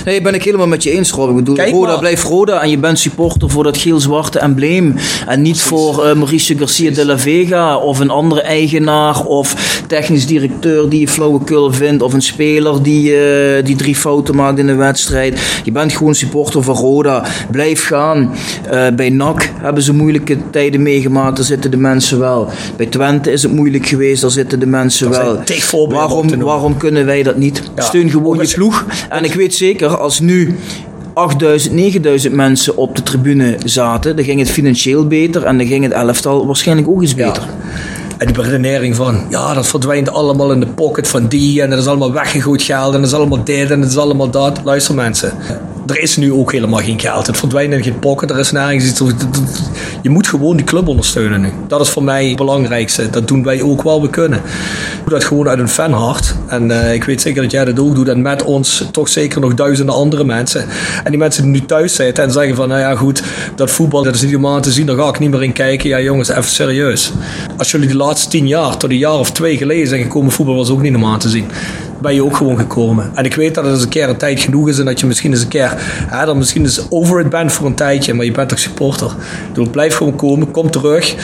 [0.06, 1.30] Nee, ben ik helemaal met je eens, Rob.
[1.30, 4.94] Ik bedoel, Kijk Roda blijft Roda en je bent supporter voor dat geel-zwarte embleem.
[5.26, 10.26] En niet voor uh, Mauricio Garcia de la Vega of een andere eigenaar of technisch
[10.26, 14.68] directeur die je flauwekul vindt of een speler die, uh, die drie fouten maakt in
[14.68, 15.60] een wedstrijd.
[15.64, 17.24] Je bent gewoon supporter van Roda.
[17.50, 18.34] Blijf gaan.
[18.72, 21.36] Uh, bij NAC hebben ze moeilijke tijden meegemaakt.
[21.36, 22.48] Daar zitten de mensen wel.
[22.76, 24.20] Bij Twente is het moeilijk geweest.
[24.20, 25.38] Daar zitten de mensen wel.
[25.88, 27.62] Waarom, waarom kunnen wij dat niet?
[27.76, 28.84] Steun gewoon je ploeg.
[29.08, 30.56] En ik weet zeker als nu
[31.12, 35.84] 8000, 9000 mensen op de tribune zaten, dan ging het financieel beter en dan ging
[35.84, 37.42] het elftal waarschijnlijk ook iets beter.
[38.18, 41.78] En die redenering van, ja, dat verdwijnt allemaal in de pocket van die en dat
[41.78, 44.60] is allemaal weggegooid geld en dat is allemaal dit en dat is allemaal dat.
[44.64, 45.32] Luister mensen,
[45.86, 47.26] er is nu ook helemaal geen geld.
[47.26, 49.02] Het verdwijnt in geen pocket, er is nergens iets.
[50.02, 51.52] Je moet gewoon die club ondersteunen nu.
[51.68, 53.10] Dat is voor mij het belangrijkste.
[53.10, 54.42] Dat doen wij ook wel we kunnen.
[55.04, 56.34] Doe dat gewoon uit een fanhart.
[56.46, 58.08] En uh, ik weet zeker dat jij dat ook doet.
[58.08, 60.64] En met ons toch zeker nog duizenden andere mensen.
[61.04, 63.22] En die mensen die nu thuis zitten en zeggen van, nou ja goed,
[63.54, 65.88] dat voetbal dat is niet helemaal te zien, daar ga ik niet meer in kijken.
[65.88, 67.12] Ja jongens, even serieus.
[67.56, 70.54] Als jullie de laatste tien jaar, tot een jaar of twee geleden zijn gekomen, voetbal
[70.54, 71.46] was ook niet normaal te zien
[71.98, 73.10] ben je ook gewoon gekomen.
[73.14, 75.06] En ik weet dat het eens een keer een tijd genoeg is en dat je
[75.06, 75.72] misschien eens een keer,
[76.06, 79.14] hè, dan misschien eens over het bent voor een tijdje, maar je bent toch supporter.
[79.52, 81.14] Dus blijf gewoon komen, kom terug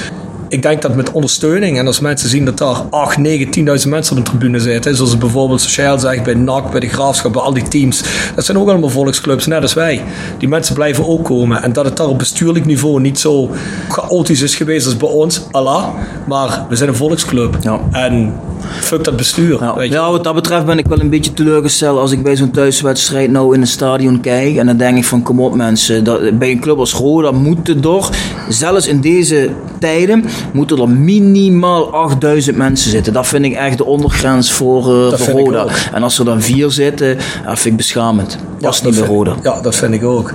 [0.52, 3.46] ik denk dat met ondersteuning en als mensen zien dat daar 8, 9,
[3.82, 7.32] 10.000 mensen op de tribune zitten, zoals bijvoorbeeld Sociaal zegt bij NAC, bij de Graafschap,
[7.32, 8.02] bij al die teams,
[8.35, 10.02] dat zijn ook allemaal volksclubs, net als wij.
[10.38, 13.50] Die mensen blijven ook komen en dat het daar op bestuurlijk niveau niet zo
[13.88, 15.88] chaotisch is geweest als bij ons, Allah,
[16.26, 17.56] maar we zijn een volksclub.
[17.61, 17.80] Ja.
[17.90, 18.32] En
[18.81, 19.61] fuck dat bestuur.
[19.61, 19.75] Ja.
[19.75, 19.94] Weet je.
[19.94, 23.31] ja, wat dat betreft ben ik wel een beetje teleurgesteld als ik bij zo'n thuiswedstrijd
[23.31, 26.51] nou in een stadion kijk en dan denk ik van kom op mensen, dat, bij
[26.51, 28.09] een club als Roda moeten door,
[28.48, 33.12] zelfs in deze tijden, moeten er minimaal 8000 mensen zitten.
[33.12, 35.66] Dat vind ik echt de ondergrens voor, uh, voor Roda.
[35.92, 38.38] En als er dan vier zitten, dat vind ik beschamend.
[38.61, 39.35] Dat is niet bij Roda.
[39.42, 40.33] Ja, dat vind ik ook.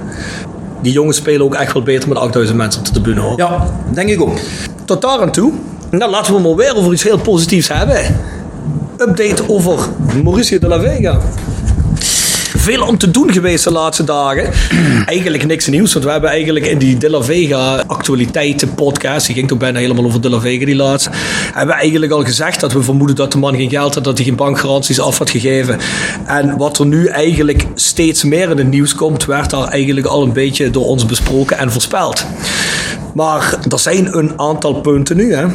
[0.82, 3.38] Die jongens spelen ook echt wel beter met 8000 mensen op de tribune hoor.
[3.38, 4.38] Ja, denk ik ook.
[4.86, 5.52] Tot daar aan toe.
[5.90, 8.16] Nou, laten we maar weer over iets heel positiefs hebben.
[8.98, 9.80] Update over
[10.24, 11.20] Mauricio de la Vega
[12.68, 14.50] veel om te doen geweest de laatste dagen.
[15.06, 19.36] eigenlijk niks nieuws, want we hebben eigenlijk in die De La Vega actualiteiten podcast, die
[19.36, 21.10] ging toch bijna helemaal over De La Vega die laatste,
[21.54, 24.18] hebben we eigenlijk al gezegd dat we vermoeden dat de man geen geld had, dat
[24.18, 25.80] hij geen bankgaranties af had gegeven.
[26.26, 30.24] En wat er nu eigenlijk steeds meer in het nieuws komt, werd daar eigenlijk al
[30.24, 32.26] een beetje door ons besproken en voorspeld.
[33.14, 35.46] Maar er zijn een aantal punten nu, hè,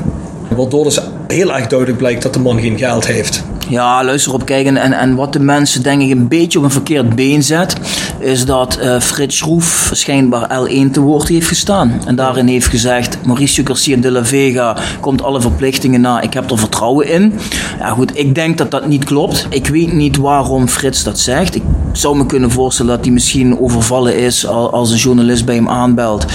[0.55, 3.45] waardoor dus heel erg duidelijk blijkt dat de man geen geld heeft.
[3.69, 6.71] Ja, luister op, kijken en, en wat de mensen denk ik een beetje op een
[6.71, 7.77] verkeerd been zet,
[8.19, 12.01] is dat uh, Frits Schroef schijnbaar L1 te woord heeft gestaan.
[12.07, 16.51] En daarin heeft gezegd, Mauricio Garcia de la Vega komt alle verplichtingen na, ik heb
[16.51, 17.35] er vertrouwen in.
[17.79, 19.47] Ja goed, ik denk dat dat niet klopt.
[19.51, 21.55] Ik weet niet waarom Frits dat zegt.
[21.55, 21.63] Ik
[21.93, 26.27] zou me kunnen voorstellen dat hij misschien overvallen is als een journalist bij hem aanbelt.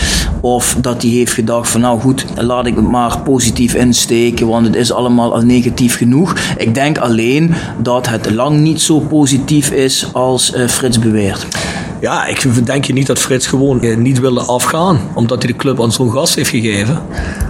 [0.42, 4.66] Of dat hij heeft gedacht van nou goed, laat ik het maar positief insteken, want
[4.66, 6.36] het is allemaal al negatief genoeg.
[6.58, 11.48] Ik denk alleen dat het lang niet zo positief is als uh, Frits beweert.
[12.02, 15.58] Ja, ik denk je niet dat Frits gewoon eh, niet wilde afgaan, omdat hij de
[15.58, 17.02] club aan zo'n gast heeft gegeven.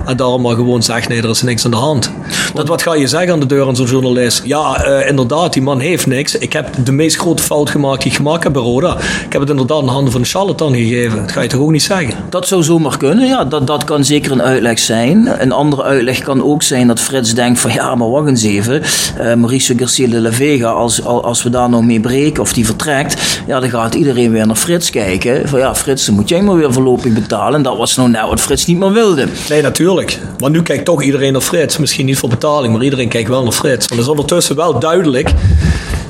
[0.08, 2.12] En daarom maar gewoon zegt, nee, er is niks aan de hand.
[2.54, 4.42] Dat, wat ga je zeggen aan de deur aan zo'n journalist?
[4.46, 6.38] Ja, uh, inderdaad, die man heeft niks.
[6.38, 8.98] Ik heb de meest grote fout gemaakt die ik gemaakt heb bij Roda.
[9.26, 11.22] Ik heb het inderdaad in de handen van een charlatan gegeven.
[11.22, 12.14] Dat ga je toch ook niet zeggen?
[12.30, 13.46] Dat zou zomaar kunnen, ja.
[13.46, 15.30] Dat, dat kan zeker een uitleg zijn.
[15.42, 18.82] Een andere uitleg kan ook zijn dat Frits denkt van, ja, maar wacht eens even.
[19.22, 22.66] Uh, Mauricio Garcia de la Vega, als, als we daar nou mee breken of die
[22.66, 25.50] vertrekt, ja, dan gaat iedereen weer naar Frits kijken.
[25.50, 27.56] Van ja, Frits, dan moet jij maar weer voorlopig betalen.
[27.56, 29.28] En dat was nou net wat Frits niet meer wilde.
[29.50, 29.97] Nee, natuurlijk.
[30.40, 31.78] Maar nu kijkt toch iedereen naar Frits.
[31.78, 33.88] Misschien niet voor betaling, maar iedereen kijkt wel naar Frits.
[33.88, 35.34] Want is ondertussen wel duidelijk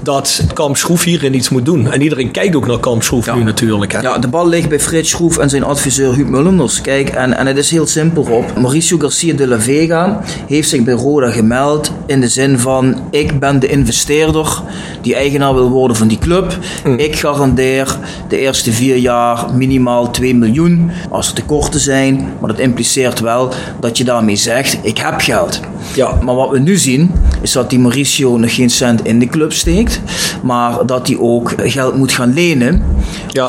[0.07, 1.91] dat Kamp Schroef hierin iets moet doen.
[1.91, 3.91] En iedereen kijkt ook naar Kamp Schroef nu natuurlijk.
[3.91, 3.99] Hè.
[3.99, 6.81] Ja, de bal ligt bij Frits Schroef en zijn adviseur Huub Mullenders.
[6.81, 8.57] Kijk, en, en het is heel simpel op.
[8.59, 13.39] Mauricio Garcia de la Vega heeft zich bij Roda gemeld in de zin van ik
[13.39, 14.61] ben de investeerder
[15.01, 16.57] die eigenaar wil worden van die club.
[16.83, 16.97] Mm.
[16.97, 17.97] Ik garandeer
[18.29, 22.33] de eerste vier jaar minimaal 2 miljoen als er tekorten zijn.
[22.39, 25.59] Maar dat impliceert wel dat je daarmee zegt ik heb geld.
[25.95, 26.17] Ja.
[26.23, 29.53] Maar wat we nu zien is dat die Mauricio nog geen cent in de club
[29.53, 29.96] steekt
[30.43, 32.83] maar dat hij ook geld moet gaan lenen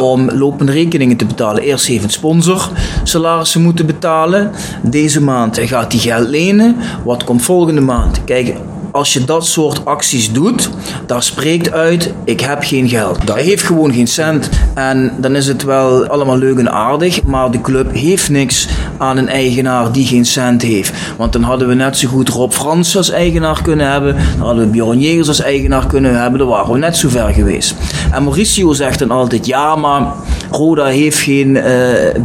[0.01, 1.63] om lopende rekeningen te betalen.
[1.63, 2.71] Eerst heeft een sponsor
[3.03, 4.51] salarissen moeten betalen.
[4.83, 6.77] Deze maand gaat hij geld lenen.
[7.05, 8.25] Wat komt volgende maand?
[8.25, 8.55] Kijk,
[8.99, 10.71] als je dat soort acties doet,
[11.07, 13.33] daar spreekt uit: ik heb geen geld.
[13.33, 14.49] Hij heeft gewoon geen cent.
[14.75, 19.17] En dan is het wel allemaal leuk en aardig, maar de club heeft niks aan
[19.17, 20.93] een eigenaar die geen cent heeft.
[21.17, 24.17] Want dan hadden we net zo goed Rob Frans als eigenaar kunnen hebben.
[24.37, 26.39] Dan hadden we Bjorn Jegers als eigenaar kunnen hebben.
[26.39, 27.75] Dan waren we net zo ver geweest.
[28.13, 30.13] En Mauricio zegt dan altijd: ja, maar
[30.51, 31.65] Roda heeft geen uh,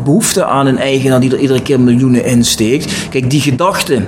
[0.04, 2.94] behoefte aan een eigenaar die er iedere keer miljoenen insteekt.
[3.10, 4.02] Kijk, die gedachte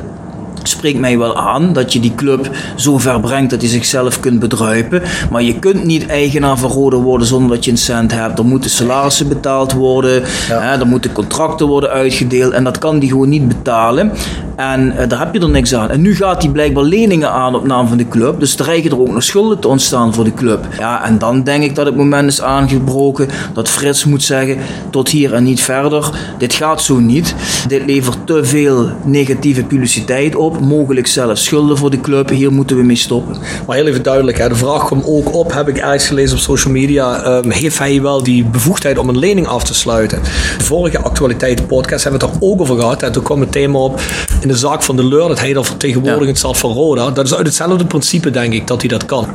[0.68, 4.40] spreekt mij wel aan dat je die club zo ver brengt dat hij zichzelf kunt
[4.40, 5.02] bedruipen.
[5.32, 8.40] Maar je kunt niet eigenaar van worden zonder dat je een cent hebt.
[8.40, 13.10] Er moeten salarissen betaald worden, hè, er moeten contracten worden uitgedeeld en dat kan die
[13.10, 14.12] gewoon niet betalen.
[14.56, 15.90] En uh, daar heb je er niks aan.
[15.90, 18.40] En nu gaat hij blijkbaar leningen aan op naam van de club.
[18.40, 20.68] Dus dreigen er ook nog schulden te ontstaan voor de club.
[20.78, 24.58] Ja, en dan denk ik dat het moment is aangebroken dat Frits moet zeggen:
[24.90, 26.10] tot hier en niet verder.
[26.38, 27.36] Dit gaat zo niet.
[27.68, 32.30] Dit levert te veel negatieve publiciteit op mogelijk zelfs schulden voor de club.
[32.30, 33.38] Hier moeten we mee stoppen.
[33.68, 36.44] Maar heel even duidelijk, hè, de vraag kwam ook op, heb ik ergens gelezen op
[36.44, 40.20] social media, um, heeft hij wel die bevoegdheid om een lening af te sluiten?
[40.58, 43.04] De vorige actualiteit podcast hebben we het er ook over gehad.
[43.04, 44.00] En toen kwam het thema op
[44.42, 46.48] in de zaak van de Leur, dat hij dan vertegenwoordigend ja.
[46.48, 47.12] zat van Roda.
[47.12, 49.28] Dat is uit hetzelfde principe, denk ik, dat hij dat kan.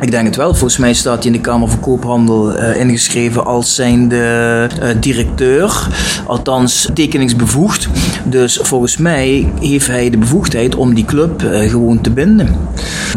[0.00, 0.54] Ik denk het wel.
[0.54, 5.88] Volgens mij staat hij in de Kamer van Koophandel uh, ingeschreven als zijnde uh, directeur.
[6.26, 7.88] Althans, tekeningsbevoegd.
[8.24, 12.56] Dus volgens mij heeft hij de bevoegdheid om die club uh, gewoon te binden.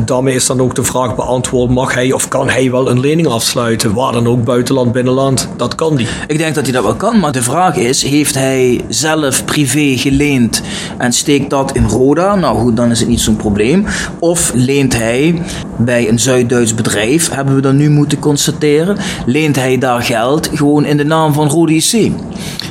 [0.06, 3.28] Daarmee is dan ook de vraag beantwoord: mag hij of kan hij wel een lening
[3.28, 3.94] afsluiten?
[3.94, 5.50] Waar dan ook, buitenland, binnenland?
[5.58, 6.08] Dat kan die.
[6.28, 9.98] Ik denk dat hij dat wel kan, maar de vraag is: heeft hij zelf privé
[9.98, 10.62] geleend
[10.98, 12.36] en steekt dat in Roda?
[12.36, 13.86] Nou goed, dan is het niet zo'n probleem.
[14.20, 15.42] Of leent hij
[15.78, 20.86] bij een Zuid-Duits bedrijf, hebben we dan nu moeten constateren, leent hij daar geld gewoon
[20.86, 22.12] in de naam van Rode IC.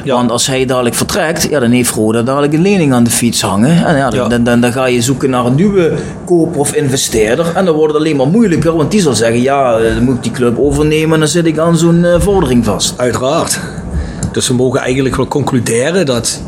[0.05, 0.15] Ja.
[0.15, 3.43] Want als hij dadelijk vertrekt, ja, dan heeft Roda dadelijk een lening aan de fiets
[3.43, 3.87] hangen.
[3.87, 5.93] En ja, Dan, dan, dan, ga je zoeken naar een nieuwe
[6.25, 7.47] koper of investeerder.
[7.55, 10.17] En dan wordt het alleen maar moeilijker, want die zal zeggen, ja, eh, dan moet
[10.17, 12.95] ik die club overnemen en dan zit ik aan zo'n uh, vordering vast.
[12.97, 13.61] Uiteraard.
[14.33, 16.41] Dus we mogen eigenlijk wel concluderen dat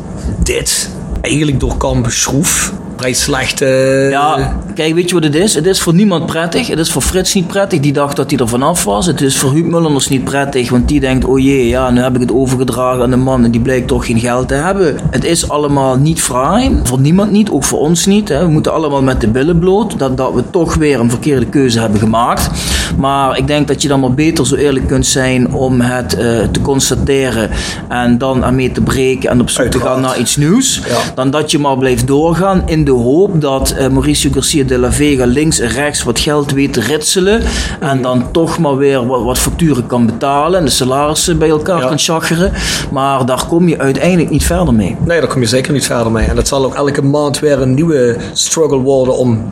[0.43, 0.89] dit
[1.21, 5.55] eigenlijk door Kamp Schroef vrij slechte ja Kijk, weet je wat het is?
[5.55, 6.67] Het is voor niemand prettig.
[6.67, 7.79] Het is voor Frits niet prettig.
[7.79, 9.05] Die dacht dat hij er vanaf was.
[9.05, 10.69] Het is voor Huub Mullenders niet prettig.
[10.69, 13.43] Want die denkt, oh jee, ja, nu heb ik het overgedragen aan de man.
[13.43, 14.99] En die blijkt toch geen geld te hebben.
[15.09, 16.79] Het is allemaal niet fraai.
[16.83, 17.49] Voor niemand niet.
[17.49, 18.29] Ook voor ons niet.
[18.29, 18.45] Hè.
[18.45, 19.99] We moeten allemaal met de billen bloot.
[19.99, 22.49] Dat, dat we toch weer een verkeerde keuze hebben gemaakt.
[22.97, 26.19] Maar ik denk dat je dan maar beter zo eerlijk kunt zijn om het uh,
[26.51, 27.49] te constateren.
[27.89, 30.81] En dan ermee te breken en op zoek te gaan naar iets nieuws.
[31.15, 34.91] Dan dat je maar blijft doorgaan in de hoop dat uh, Mauricio Garcia de la
[34.91, 37.41] Vega links en rechts wat geld weet te ritselen.
[37.79, 40.59] En dan toch maar weer wat, wat facturen kan betalen.
[40.59, 42.51] En de salarissen bij elkaar kan chacheren.
[42.91, 44.95] Maar daar kom je uiteindelijk niet verder mee.
[45.05, 46.27] Nee, daar kom je zeker niet verder mee.
[46.27, 49.51] En dat zal ook elke maand weer een nieuwe struggle worden om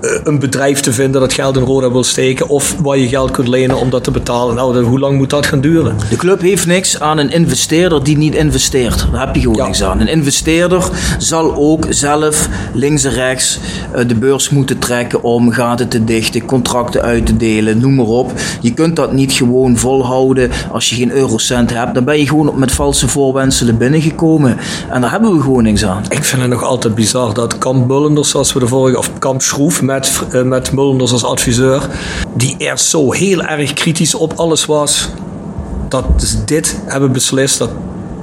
[0.00, 3.48] een bedrijf te vinden dat geld in Roda wil steken of waar je geld kunt
[3.48, 4.54] lenen om dat te betalen.
[4.54, 5.96] Nou, hoe lang moet dat gaan duren?
[6.10, 9.06] De club heeft niks aan een investeerder die niet investeert.
[9.12, 10.00] Daar heb je gewoon niks aan.
[10.00, 13.58] Een investeerder zal ook zelf links en rechts
[13.92, 18.06] eh, de beurs moeten trekken om gaten te dichten, contracten uit te delen, noem maar
[18.06, 18.32] op.
[18.60, 21.94] Je kunt dat niet gewoon volhouden als je geen eurocent hebt.
[21.94, 24.56] Dan ben je gewoon met valse voorwenselen binnengekomen.
[24.90, 26.02] En daar hebben we gewoon niks aan.
[26.08, 29.42] Ik vind het nog altijd bizar dat Kamp Mullenders, zoals we de vorige, of Kamp
[29.42, 31.88] Schroef, met, uh, met Mullenders als adviseur,
[32.34, 35.08] die eerst zo heel erg kritisch op alles was,
[35.88, 37.70] dat ze dit hebben beslist dat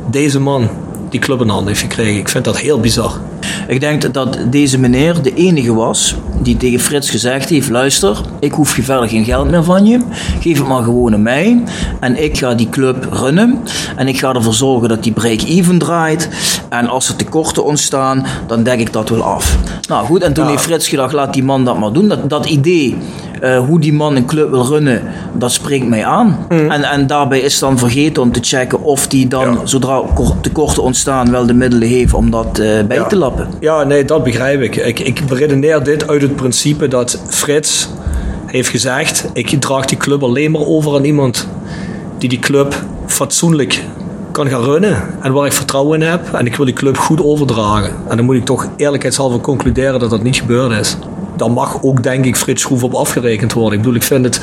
[0.10, 0.70] deze man
[1.10, 2.20] die club in handen heeft gekregen.
[2.20, 3.20] Ik vind dat heel bizar.
[3.68, 8.52] Ik denk dat deze meneer de enige was die tegen Frits gezegd heeft: luister, ik
[8.52, 10.00] hoef je verder geen geld meer van je.
[10.40, 11.64] Geef het maar gewoon aan mij.
[12.00, 13.64] En ik ga die club runnen.
[13.96, 16.30] En ik ga ervoor zorgen dat die break-even draait.
[16.70, 19.58] En als er tekorten ontstaan, dan dek ik dat wel af.
[19.88, 22.08] Nou goed, en toen heeft Frits gedacht: laat die man dat maar doen.
[22.08, 22.98] Dat, dat idee
[23.42, 25.02] uh, hoe die man een club wil runnen,
[25.34, 26.46] dat spreekt mij aan.
[26.50, 26.72] Mm.
[26.72, 29.66] En, en daarbij is dan vergeten om te checken of die dan, ja.
[29.66, 30.02] zodra
[30.42, 33.06] tekorten ontstaan, wel de middelen heeft om dat uh, bij ja.
[33.06, 33.48] te lappen.
[33.60, 34.76] Ja, nee, dat begrijp ik.
[34.76, 35.00] ik.
[35.00, 37.90] Ik redeneer dit uit het principe dat Frits
[38.46, 41.48] heeft gezegd: ik draag die club alleen maar over aan iemand
[42.18, 43.84] die die club fatsoenlijk
[44.32, 46.34] kan gaan runnen en waar ik vertrouwen in heb.
[46.34, 47.92] En ik wil die club goed overdragen.
[48.08, 50.98] En dan moet ik toch eerlijkheidshalve concluderen dat dat niet gebeurd is
[51.38, 53.74] daar mag ook, denk ik, Frits Schroef op afgerekend worden.
[53.74, 54.40] Ik bedoel, ik vind het.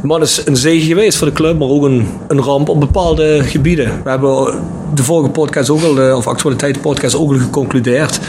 [0.00, 2.80] De man is een zegen geweest voor de club, maar ook een, een ramp op
[2.80, 4.00] bepaalde gebieden.
[4.04, 4.54] We hebben
[4.94, 8.20] de vorige podcast ook al, of actualiteitspodcast ook al geconcludeerd.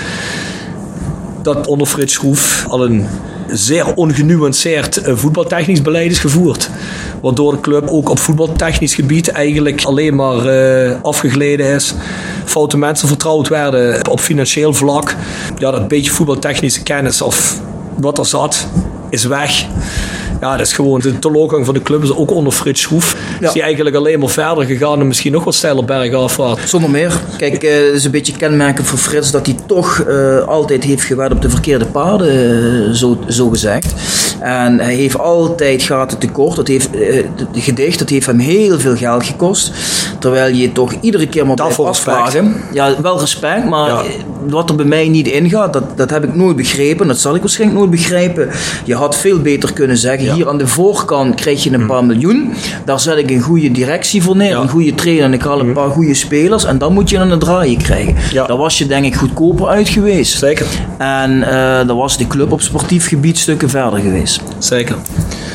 [1.42, 3.06] Dat onder Frits Schroef al een
[3.52, 6.70] zeer ongenuanceerd eh, voetbaltechnisch beleid is gevoerd.
[7.22, 11.94] Waardoor de club ook op voetbaltechnisch gebied eigenlijk alleen maar uh, afgegleden is.
[12.46, 15.16] Foute mensen vertrouwd werden op financieel vlak.
[15.58, 17.60] Ja, dat beetje voetbaltechnische kennis of
[17.98, 18.68] wat er zat,
[19.10, 19.66] is weg.
[20.42, 23.16] Ja, dat is gewoon de teleurgang van de club is ook onder Frits Schroef.
[23.42, 26.70] Is die eigenlijk alleen maar verder gegaan en misschien nog wat steiler bergafwaarts.
[26.70, 27.12] Zonder meer.
[27.38, 31.04] Kijk, uh, het is een beetje kenmerkend voor Frits dat hij toch uh, altijd heeft
[31.04, 33.94] gewerkt op de verkeerde paarden, uh, zo, zo gezegd.
[34.40, 36.56] En hij heeft altijd gaten tekort.
[36.56, 39.72] Dat heeft, uh, gedicht, dat heeft hem heel veel geld gekost.
[40.20, 42.56] Terwijl je toch iedere keer moet afvragen.
[42.74, 44.04] Ja, wel respect, maar ja.
[44.50, 47.08] wat er bij mij niet ingaat, dat, dat heb ik nooit begrepen.
[47.08, 48.50] Dat zal ik waarschijnlijk nooit begrijpen.
[48.86, 50.34] Je had veel beter kunnen zeggen, ja.
[50.34, 52.54] hier aan de voorkant krijg je een paar miljoen.
[52.86, 55.74] Daar zet ik een goede directie voor neer, een goede trainer en ik haal een
[55.74, 56.64] paar goede spelers.
[56.64, 58.16] En dan moet je het draaien krijgen.
[58.34, 60.38] Daar was je denk ik goedkoper uit geweest.
[60.38, 60.68] Zeker.
[60.98, 64.42] En uh, daar was de club op sportief gebied stukken verder geweest.
[64.58, 64.96] Zeker.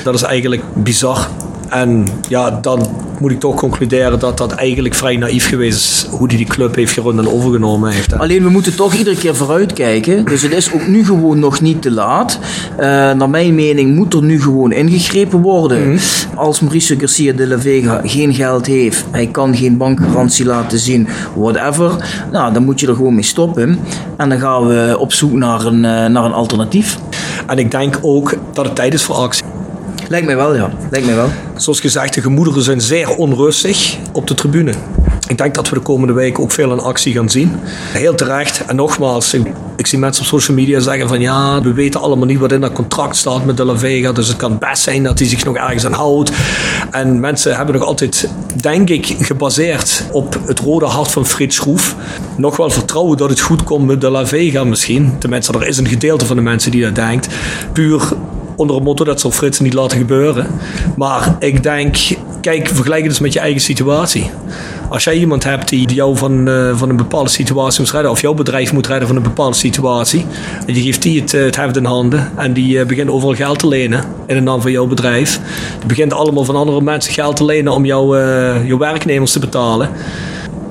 [0.05, 1.29] Dat is eigenlijk bizar.
[1.69, 2.87] En ja, dan
[3.21, 6.75] moet ik toch concluderen dat dat eigenlijk vrij naïef geweest is hoe die die club
[6.75, 8.19] heeft gerund en overgenomen heeft.
[8.19, 10.25] Alleen we moeten toch iedere keer vooruitkijken.
[10.25, 12.39] Dus het is ook nu gewoon nog niet te laat.
[12.73, 12.79] Uh,
[13.13, 15.79] naar mijn mening moet er nu gewoon ingegrepen worden.
[15.79, 16.39] Mm -hmm.
[16.39, 21.09] Als Mauricio Garcia de la Vega geen geld heeft, hij kan geen bankgarantie laten zien,
[21.35, 21.91] whatever.
[22.33, 23.79] Nou, dan moet je er gewoon mee stoppen.
[24.17, 26.99] En dan gaan we op zoek naar een, uh, naar een alternatief.
[27.47, 29.56] En ik denk ook dat het tijd is voor actie.
[30.09, 30.71] Lijkt mij wel, ja.
[30.91, 31.29] Lijkt mij wel.
[31.57, 34.73] Zoals gezegd, de gemoederen zijn zeer onrustig op de tribune.
[35.29, 37.53] Ik denk dat we de komende weken ook veel in actie gaan zien.
[37.93, 38.65] Heel terecht.
[38.67, 42.27] En nogmaals, ik, ik, zie mensen op social media zeggen van ja, we weten allemaal
[42.27, 44.13] niet wat in dat contract staat met De La Vega.
[44.13, 46.33] Dus het kan best zijn dat hij zich nog ergens aan houdt.
[46.91, 48.29] En mensen hebben nog altijd,
[48.61, 51.95] denk ik, gebaseerd op het rode hart van Frits Schroef.
[52.37, 55.19] Nog wel vertrouwen dat het goed komt met De La Vega misschien.
[55.19, 57.29] Tenminste, er is een gedeelte van de mensen die dat denkt.
[57.73, 58.13] Puur
[58.57, 60.47] onder het motto dat zal Frits niet laten gebeuren.
[60.97, 61.97] Maar ik denk,
[62.41, 64.31] kijk, vergelijk het eens met je eigen situatie.
[64.89, 68.21] Als jij iemand hebt die jou van, uh, van een bepaalde situatie moet redden, of
[68.21, 70.27] jouw bedrijf moet redden van een bepaalde situatie,
[70.67, 73.59] en je geeft die het, het heft in handen en die uh, begint overal geld
[73.59, 75.41] te lenen in de naam van jouw bedrijf.
[75.79, 78.17] Die begint allemaal van andere mensen geld te lenen om jouw,
[78.65, 79.91] jouw werknemers te betalen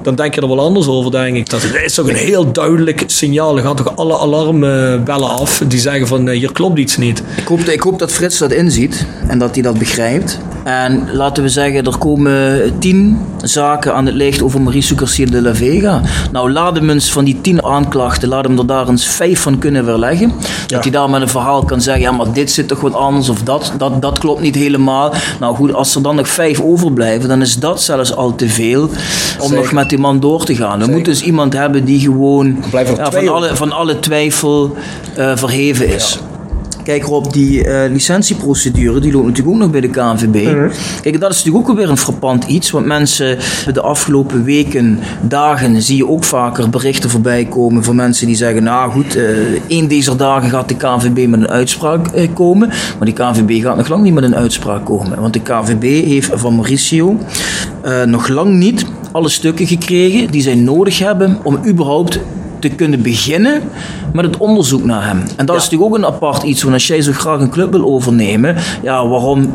[0.05, 1.49] dan denk je er wel anders over, denk ik.
[1.49, 3.57] Dat is toch een heel duidelijk signaal.
[3.57, 7.23] Er gaan toch alle alarmbellen af die zeggen van hier klopt iets niet.
[7.37, 10.39] Ik hoop, ik hoop dat Frits dat inziet en dat hij dat begrijpt.
[10.65, 15.41] En laten we zeggen, er komen tien zaken aan het licht over Mauricio Garcia de
[15.41, 16.01] la Vega.
[16.31, 19.57] Nou, laat hem eens van die tien aanklachten, laat hem er daar eens vijf van
[19.57, 20.31] kunnen weerleggen.
[20.67, 23.29] Dat hij daar met een verhaal kan zeggen, ja, maar dit zit toch wat anders
[23.29, 25.13] of dat, dat, dat klopt niet helemaal.
[25.39, 28.89] Nou goed, als er dan nog vijf overblijven, dan is dat zelfs al te veel
[29.39, 30.79] om nog met die man door te gaan.
[30.79, 34.75] We moeten dus iemand hebben die gewoon ja, van, alle, van alle twijfel
[35.17, 36.19] uh, verheven is.
[36.85, 40.55] Kijk Rob, die uh, licentieprocedure die loopt natuurlijk ook nog bij de KNVB.
[40.55, 40.69] Mhm.
[41.01, 42.71] Kijk, dat is natuurlijk ook weer een frappant iets.
[42.71, 43.37] Want mensen
[43.73, 48.63] de afgelopen weken, dagen, zie je ook vaker berichten voorbij komen van mensen die zeggen:
[48.63, 49.27] Nou goed, uh,
[49.67, 52.67] één deze dagen gaat de KNVB met een uitspraak uh, komen.
[52.67, 55.21] Maar die KNVB gaat nog lang niet met een uitspraak komen.
[55.21, 57.17] Want de KNVB heeft van Mauricio
[58.05, 62.19] nog lang niet alle stukken gekregen die zij nodig hebben om überhaupt
[62.69, 63.61] te kunnen beginnen
[64.13, 65.23] met het onderzoek naar hem.
[65.35, 67.71] En dat is natuurlijk ook een apart iets, want als jij zo graag een club
[67.71, 69.53] wil overnemen, ja, waarom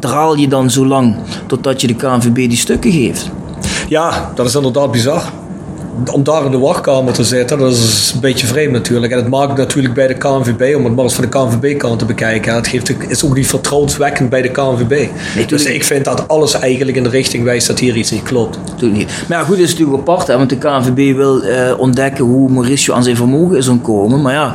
[0.00, 1.16] draal je dan zo lang
[1.46, 3.30] totdat je de KNVB die stukken geeft?
[3.88, 5.22] Ja, dat is inderdaad bizar
[6.12, 9.12] om daar in de wachtkamer te zitten, dat is een beetje vreemd natuurlijk.
[9.12, 12.04] En het maakt natuurlijk bij de KNVB, om het maar eens van de KNVB-kant te
[12.04, 15.08] bekijken, het geeft, is ook niet vertrouwenswekkend bij de KNVB.
[15.48, 18.58] dus ik vind dat alles eigenlijk in de richting wijst dat hier iets niet klopt.
[18.66, 19.10] Natuurlijk niet.
[19.28, 22.50] Maar ja, goed, het is natuurlijk apart, hè, want de KNVB wil eh, ontdekken hoe
[22.50, 24.22] Mauricio aan zijn vermogen is ontkomen.
[24.22, 24.54] Maar ja,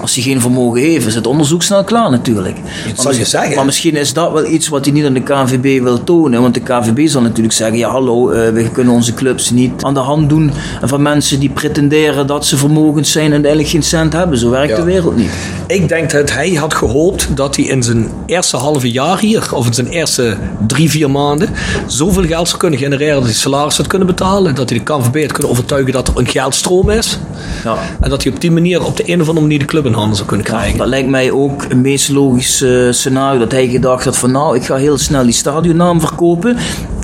[0.00, 2.56] als hij geen vermogen heeft, is het onderzoek snel klaar natuurlijk.
[2.88, 3.56] Dat zal je zeggen.
[3.56, 6.42] Maar misschien is dat wel iets wat hij niet aan de KNVB wil tonen.
[6.42, 9.94] Want de KNVB zal natuurlijk zeggen, ja hallo, uh, we kunnen onze clubs niet aan
[9.94, 10.50] de hand doen
[10.82, 14.38] van mensen die pretenderen dat ze vermogend zijn en eigenlijk geen cent hebben.
[14.38, 15.30] Zo werkt de wereld niet.
[15.66, 19.66] Ik denk dat hij had gehoopt dat hij in zijn eerste halve jaar hier, of
[19.66, 20.36] in zijn eerste
[20.66, 21.48] drie, vier maanden,
[21.86, 24.54] zoveel geld zou kunnen genereren dat hij salaris had kunnen betalen.
[24.54, 27.18] Dat hij de KNVB had kunnen overtuigen dat er een geldstroom is.
[27.64, 27.76] Ja.
[28.00, 29.96] En dat hij op die manier, op de een of andere manier, de club in
[29.96, 30.78] handen zou kunnen krijgen.
[30.78, 33.38] dat lijkt mij ook een meest logische scenario.
[33.38, 36.56] Dat hij gedacht had van nou, ik ga heel snel die stadionnaam verkopen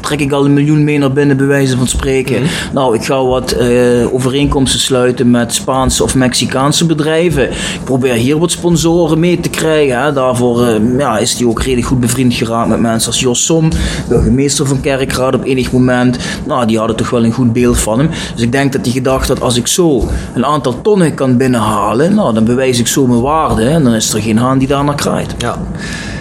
[0.07, 2.43] trek ik al een miljoen mee naar binnen, bij wijze van spreken.
[2.43, 2.51] Mhm.
[2.73, 7.51] Nou, ik ga wat uh, overeenkomsten sluiten met Spaanse of Mexicaanse bedrijven.
[7.51, 10.03] Ik probeer hier wat sponsoren mee te krijgen.
[10.03, 10.13] Hè.
[10.13, 13.69] Daarvoor uh, ja, is hij ook redelijk goed bevriend geraakt met mensen als Jos Som,
[14.09, 16.19] burgemeester van Kerkraad op enig moment.
[16.47, 18.11] Nou, die hadden toch wel een goed beeld van hem.
[18.35, 22.15] Dus ik denk dat hij gedacht had, als ik zo een aantal tonnen kan binnenhalen,
[22.15, 23.65] nou, dan bewijs ik zo mijn waarde.
[23.65, 25.35] En dan is er geen haan die daar naar kraait.
[25.39, 25.59] Ja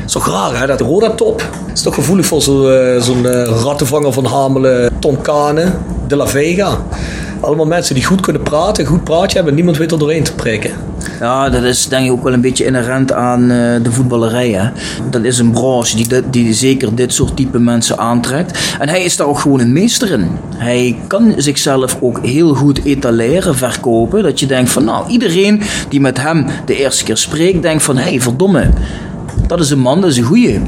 [0.05, 0.67] is toch raar, hè?
[0.67, 1.49] Dat Roda top.
[1.73, 5.71] is toch gevoelig voor eh, zo'n uh, rattenvanger van Hamelen, Tonkane,
[6.07, 6.77] De La Vega.
[7.39, 9.55] Allemaal mensen die goed kunnen praten, goed praatje hebben.
[9.55, 10.71] Niemand weet er doorheen te prikken.
[11.19, 14.49] Ja, dat is denk ik ook wel een beetje inherent aan uh, de voetballerij.
[14.49, 14.69] Hè?
[15.09, 18.75] Dat is een branche die, die zeker dit soort type mensen aantrekt.
[18.79, 20.27] En hij is daar ook gewoon een meester in.
[20.55, 24.23] Hij kan zichzelf ook heel goed etaleren, verkopen.
[24.23, 27.97] Dat je denkt van nou, iedereen die met hem de eerste keer spreekt, denkt van
[27.97, 28.69] hé, hey, verdomme
[29.47, 30.61] dat is een man, dat is een goeie.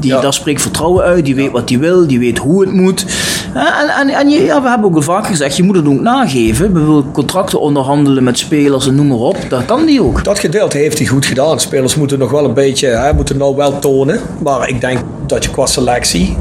[0.00, 3.06] Die, Daar spreekt vertrouwen uit, die weet wat hij wil, die weet hoe het moet.
[3.54, 6.72] En, en, en ja, we hebben ook al vaak gezegd, je moet het ook nageven.
[6.72, 9.36] We willen contracten onderhandelen met spelers en noem maar op.
[9.48, 10.24] Dat kan die ook.
[10.24, 11.60] Dat gedeelte heeft hij goed gedaan.
[11.60, 14.20] Spelers moeten nog wel een beetje, hè, moeten nou wel tonen.
[14.42, 16.36] Maar ik denk dat je qua selectie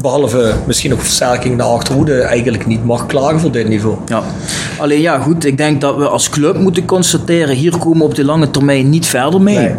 [0.00, 3.96] behalve misschien nog versterking de achterhoede, eigenlijk niet mag klagen voor dit niveau.
[4.06, 4.22] Ja.
[4.78, 8.14] Alleen ja, goed, ik denk dat we als club moeten constateren, hier komen we op
[8.14, 9.74] de lange termijn niet verder mee.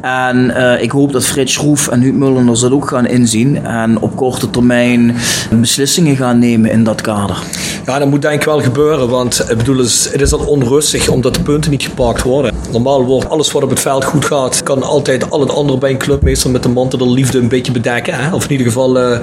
[0.00, 4.00] En uh, ik hoop dat Frits Schroef en Huub Mullenders dat ook gaan inzien en
[4.00, 5.14] op korte termijn
[5.50, 7.42] beslissingen gaan nemen in dat kader.
[7.86, 11.34] Ja, dat moet denk ik wel gebeuren, want ik bedoel, het is al onrustig omdat
[11.34, 12.54] de punten niet gepakt worden.
[12.72, 15.90] Normaal wordt alles wat op het veld goed gaat, kan altijd al het andere bij
[15.90, 18.14] een club meestal met de mantel de liefde een beetje bedekken.
[18.14, 18.34] Hè?
[18.34, 19.18] Of in ieder geval uh,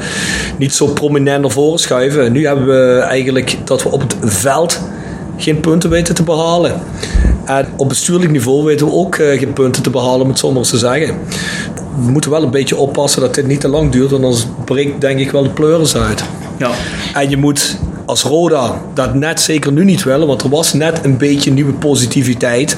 [0.58, 2.32] niet zo prominent naar voren schuiven.
[2.32, 4.80] Nu hebben we eigenlijk dat we op het veld
[5.38, 6.82] geen punten weten te behalen.
[7.46, 10.52] En op bestuurlijk niveau weten we ook uh, geen punten te behalen, om het zo
[10.52, 11.18] maar te zeggen.
[12.06, 15.02] We moeten wel een beetje oppassen dat dit niet te lang duurt, want anders breekt
[15.02, 16.24] denk ik wel de pleuris uit.
[16.58, 16.70] Ja.
[17.14, 21.00] En je moet als Roda dat net zeker nu niet willen, want er was net
[21.04, 22.78] een beetje nieuwe positiviteit.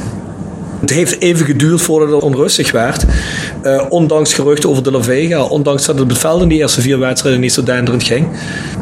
[0.80, 3.06] Het heeft even geduurd voordat het onrustig werd.
[3.64, 5.44] Uh, ondanks geruchten over de La Vega.
[5.44, 8.28] Ondanks dat het in die eerste vier wedstrijden niet zo denderend ging.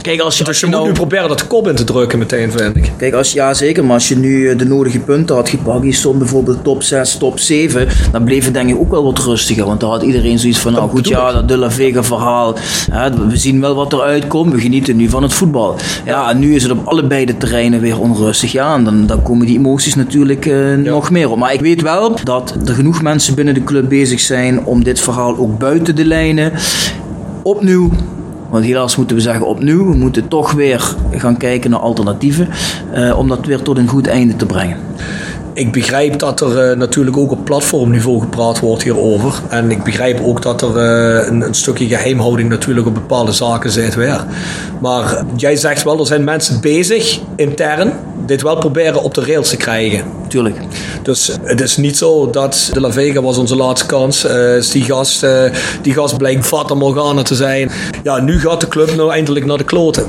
[0.01, 0.87] Kijk, als je, dus je, moet nou...
[0.87, 2.91] nu proberen dat kop in te drukken meteen, vind ik.
[2.97, 3.85] Kijk, als, ja zeker.
[3.85, 5.85] Maar als je nu eh, de nodige punten had gepakt.
[5.85, 7.87] Je stond bijvoorbeeld top 6, top 7.
[8.11, 9.65] Dan bleef het denk ik ook wel wat rustiger.
[9.65, 12.55] Want dan had iedereen zoiets van, nou goed, ja, dat de La Vega verhaal.
[13.29, 14.53] we zien wel wat eruit komt.
[14.53, 15.75] We genieten nu van het voetbal.
[16.05, 18.51] Ja, en nu is het op allebei de terreinen weer onrustig.
[18.51, 21.37] Ja, en dan, dan komen die emoties natuurlijk uh, nog meer op.
[21.37, 24.99] Maar ik weet wel dat er genoeg mensen binnen de club bezig zijn om dit
[24.99, 26.51] verhaal ook buiten de lijnen
[27.43, 27.89] opnieuw
[28.49, 32.47] Want helaas moeten we zeggen opnieuw, we moeten toch weer gaan kijken naar alternatieven
[32.95, 34.77] uh, om dat weer tot een goed einde te brengen.
[35.59, 39.33] Ik begrijp dat er uh, natuurlijk ook op platformniveau gepraat wordt hierover.
[39.49, 43.71] En ik begrijp ook dat er uh, een, een, stukje geheimhouding natuurlijk op bepaalde zaken
[43.71, 44.25] zit weer.
[44.81, 47.93] Maar jij zegt wel, er zijn mensen bezig intern
[48.25, 50.03] dit wel proberen op de rails te krijgen.
[50.27, 50.57] Tuurlijk.
[51.03, 54.25] Dus het is niet zo dat de La Vega was onze laatste kans.
[54.25, 55.25] Uh, die gast,
[55.81, 57.71] die gast blijkt Fata Morgana te zijn.
[58.03, 60.05] Ja, nu gaat de club nou eindelijk naar de kloten.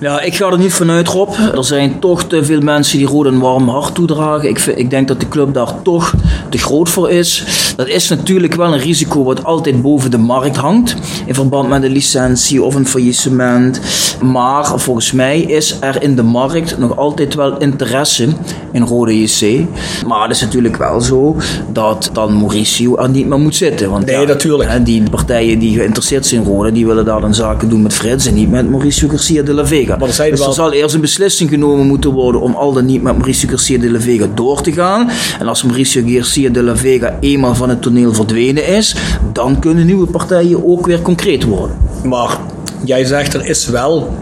[0.00, 1.32] Ja, ik ga er niet vanuit, Rob.
[1.54, 4.48] Er zijn toch te veel mensen die Rode een warm hart toedragen.
[4.48, 6.14] Ik, ik denk dat de club daar toch
[6.50, 7.44] te groot voor is.
[7.76, 10.96] Dat is natuurlijk wel een risico wat altijd boven de markt hangt.
[11.26, 13.80] In verband met een licentie of een faillissement.
[14.22, 18.28] Maar volgens mij is er in de markt nog altijd wel interesse
[18.72, 19.66] in Rode JC.
[20.06, 21.36] Maar het is natuurlijk wel zo
[21.72, 23.90] dat dan Mauricio er niet meer moet zitten.
[23.90, 24.84] Want nee, ja, natuurlijk.
[24.84, 28.26] Die partijen die geïnteresseerd zijn in Rode, die willen daar dan zaken doen met Frits
[28.26, 29.96] en niet met Mauricio Garcia de la Vega.
[29.96, 33.16] Maar dus er zal eerst een beslissing genomen moeten worden om al dan niet met
[33.16, 35.10] Mauricio Garcia de la Vega door te gaan.
[35.38, 38.96] En als Mauricio Garcia de la Vega eenmaal van het toneel verdwenen is,
[39.32, 41.76] dan kunnen nieuwe partijen ook weer concreet worden.
[42.04, 42.38] Maar
[42.84, 44.14] jij zegt er is wel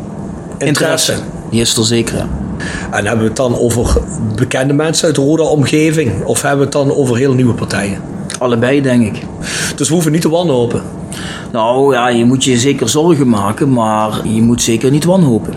[0.59, 1.15] interesse.
[1.51, 2.27] Die is er zeker.
[2.91, 3.97] En hebben we het dan over
[4.37, 6.25] bekende mensen uit de rode omgeving?
[6.25, 8.01] Of hebben we het dan over heel nieuwe partijen?
[8.39, 9.23] Allebei, denk ik.
[9.77, 10.83] Dus we hoeven niet te wanhopen.
[11.53, 15.55] Nou ja, je moet je zeker zorgen maken, maar je moet zeker niet wanhopen.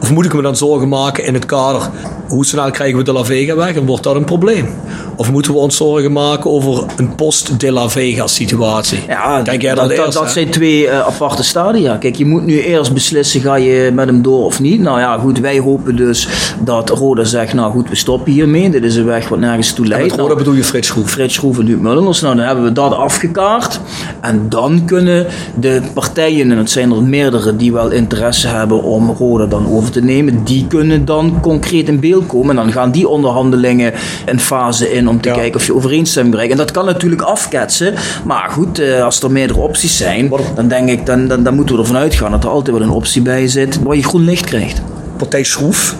[0.00, 1.90] Of moet ik me dan zorgen maken in het kader
[2.34, 4.68] hoe snel krijgen we de La Vega weg en wordt dat een probleem?
[5.16, 8.98] Of moeten we ons zorgen maken over een post-De La Vega situatie?
[9.08, 11.96] Ja, Denk jij dat, dat, eerst, dat zijn twee uh, aparte stadia.
[11.96, 14.80] Kijk, je moet nu eerst beslissen, ga je met hem door of niet?
[14.80, 16.28] Nou ja, goed, wij hopen dus
[16.64, 18.70] dat Roda zegt, nou goed, we stoppen hiermee.
[18.70, 20.04] Dit is een weg wat nergens toe leidt.
[20.04, 21.10] met Roda nou, bedoel je Frits Schroef?
[21.10, 22.20] Frits Schroef en Mullens.
[22.20, 23.80] Nou, dan hebben we dat afgekaart.
[24.20, 25.26] En dan kunnen
[25.60, 29.90] de partijen, en het zijn er meerdere die wel interesse hebben om Roda dan over
[29.90, 32.50] te nemen, die kunnen dan concreet in beeld komen.
[32.50, 33.92] En dan gaan die onderhandelingen
[34.26, 36.52] een fase in om te kijken of je overeenstemming bereikt.
[36.52, 37.94] En dat kan natuurlijk afketsen.
[38.24, 41.74] Maar goed, eh, als er meerdere opties zijn, dan denk ik, dan, dan, dan moeten
[41.74, 44.44] we ervan uitgaan dat er altijd wel een optie bij zit waar je groen licht
[44.44, 44.82] krijgt.
[45.16, 45.96] Partij Schroef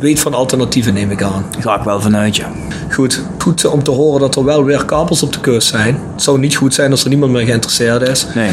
[0.00, 1.44] weet van alternatieven, neem ik aan.
[1.50, 2.50] Daar ga ik wel vanuit, ja.
[2.90, 3.22] Goed.
[3.38, 6.00] Goed om te horen dat er wel weer kapels op de keus zijn.
[6.12, 8.26] Het zou niet goed zijn als er niemand meer geïnteresseerd is.
[8.34, 8.50] Nee.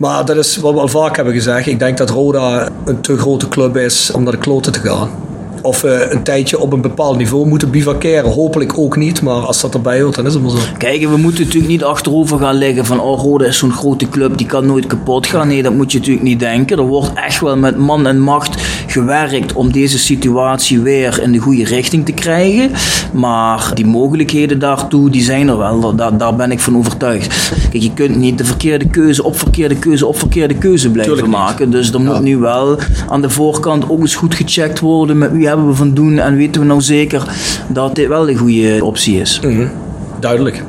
[0.00, 1.66] Maar dat is wat we al vaak hebben gezegd.
[1.66, 5.10] Ik denk dat Roda een te grote club is om naar de kloten te gaan
[5.62, 8.30] of we een tijdje op een bepaald niveau moeten bivakeren.
[8.30, 10.58] Hopelijk ook niet, maar als dat erbij hoort, dan is het maar zo.
[10.78, 14.38] Kijk, we moeten natuurlijk niet achterover gaan liggen van oh, Rode is zo'n grote club,
[14.38, 15.48] die kan nooit kapot gaan.
[15.48, 16.78] Nee, dat moet je natuurlijk niet denken.
[16.78, 21.38] Er wordt echt wel met man en macht gewerkt om deze situatie weer in de
[21.38, 22.70] goede richting te krijgen.
[23.12, 25.94] Maar die mogelijkheden daartoe, die zijn er wel.
[25.94, 27.52] Daar, daar ben ik van overtuigd.
[27.70, 31.70] Kijk, je kunt niet de verkeerde keuze op verkeerde keuze op verkeerde keuze blijven maken.
[31.70, 32.78] Dus er moet nu wel
[33.08, 36.36] aan de voorkant ook eens goed gecheckt worden met wie hebben we van doen en
[36.36, 37.22] weten we nou zeker
[37.68, 39.40] dat dit wel een goede optie is.
[39.44, 39.70] Mm
[40.20, 40.62] Duidelijk.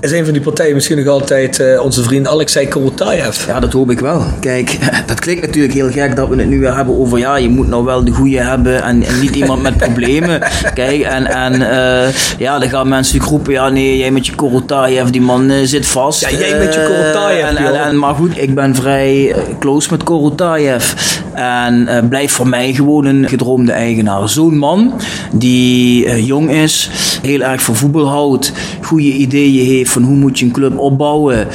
[0.00, 3.46] Is een van die partijen misschien nog altijd uh, onze vriend Alexei Korotayev?
[3.46, 4.24] Ja, dat hoop ik wel.
[4.40, 7.48] Kijk, dat klinkt natuurlijk heel gek dat we het nu weer hebben over ja, je
[7.48, 10.40] moet nou wel de goede hebben en, en niet iemand met problemen.
[10.74, 15.08] Kijk, en, en uh, ja, dan gaan mensen groepen, ja nee, jij met je Korotayev,
[15.08, 16.20] die man uh, zit vast.
[16.20, 20.02] Ja, jij met je Korotayev, en, en, en, Maar goed, ik ben vrij close met
[20.02, 20.92] Korotayev.
[21.32, 24.28] En blijft voor mij gewoon een gedroomde eigenaar.
[24.28, 25.00] Zo'n man
[25.32, 26.90] die jong is,
[27.28, 28.52] heel erg van voetbal houdt,
[28.82, 31.46] goede ideeën heeft van hoe moet je een club opbouwen.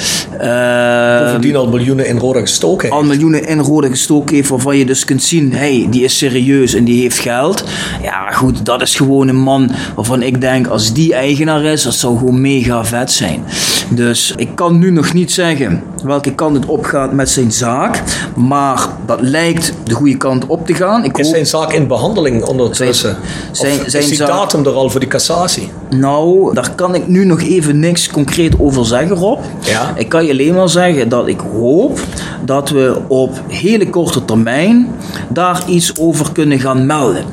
[1.24, 3.02] Bovendien al miljoenen in rode gestoken heeft.
[3.02, 6.74] Al miljoenen in rode gestoken heeft waarvan je dus kunt zien, hey, die is serieus
[6.74, 7.64] en die heeft geld.
[8.02, 11.94] Ja goed, dat is gewoon een man waarvan ik denk, als die eigenaar is, dat
[11.94, 13.44] zou gewoon mega vet zijn.
[13.90, 18.04] Dus ik kan nu nog niet zeggen welke kant het opgaat met zijn zaak.
[18.36, 21.04] Maar dat lijkt de goede kant op te gaan.
[21.04, 23.18] Ik is zijn zaak in behandeling ondertussen?
[23.52, 25.63] Zijn, zijn, zijn datum er al voor die cassatie?
[25.90, 29.40] Nou, daar kan ik nu nog even niks concreet over zeggen, Rob.
[29.60, 29.94] Ja.
[29.96, 32.00] Ik kan je alleen maar zeggen dat ik hoop
[32.46, 34.88] dat we op hele korte termijn
[35.30, 37.24] daar iets over kunnen gaan melden.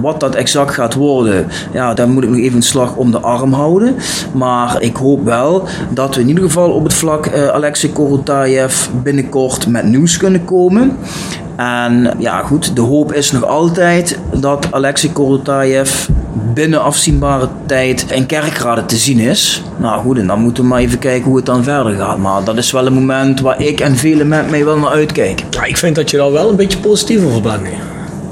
[0.00, 3.20] Wat dat exact gaat worden, ja, daar moet ik nog even een slag om de
[3.20, 3.96] arm houden.
[4.32, 8.86] Maar ik hoop wel dat we in ieder geval op het vlak uh, Alexei Korotayev
[9.02, 10.96] binnenkort met nieuws kunnen komen.
[11.56, 16.08] En ja, goed, de hoop is nog altijd dat Alexei Korotayev
[16.54, 19.62] binnen afzienbare tijd in kerkraden te zien is.
[19.76, 22.18] Nou goed, en dan moeten we maar even kijken hoe het dan verder gaat.
[22.18, 25.46] Maar dat is wel een moment waar ik en velen met mij wel naar uitkijken.
[25.50, 27.66] Ja, ik vind dat je daar wel een beetje positief over bent.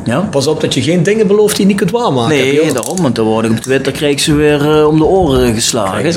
[0.05, 0.21] Ja?
[0.21, 2.37] Pas op dat je geen dingen belooft die je niet kunt waarmaken.
[2.37, 3.03] Nee, daarom.
[3.03, 6.13] Want dan word ik op Twitter krijg ze weer uh, om de oren geslagen.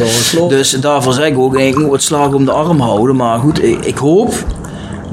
[0.50, 3.16] Dus daarvoor zeg ik ook, ik moet het slagen om de arm houden.
[3.16, 4.34] Maar goed, ik, ik hoop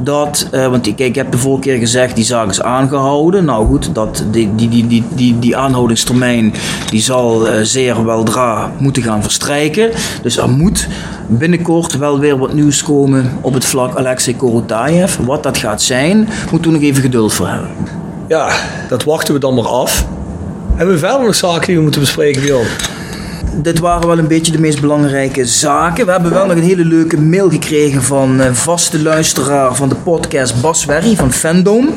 [0.02, 3.44] dat, uh, want kijk, ik heb de vorige keer gezegd, die zaak is aangehouden.
[3.44, 6.54] Nou goed, dat, die, die, die, die, die, die aanhoudingstermijn
[6.90, 9.90] die zal uh, zeer weldra moeten gaan verstrijken.
[10.22, 10.88] Dus er moet
[11.26, 15.16] binnenkort wel weer wat nieuws komen op het vlak Alexei Korotayev.
[15.16, 17.70] Wat dat gaat zijn, moeten we nog even geduld voor hebben.
[18.28, 18.50] Ja,
[18.88, 20.06] dat wachten we dan maar af.
[20.74, 22.66] Hebben we verder nog zaken die we moeten bespreken, Bjorn?
[23.54, 26.06] Dit waren wel een beetje de meest belangrijke zaken.
[26.06, 29.94] We hebben wel nog een hele leuke mail gekregen van een vaste luisteraar van de
[29.94, 31.88] podcast Bas Werry van Fandom.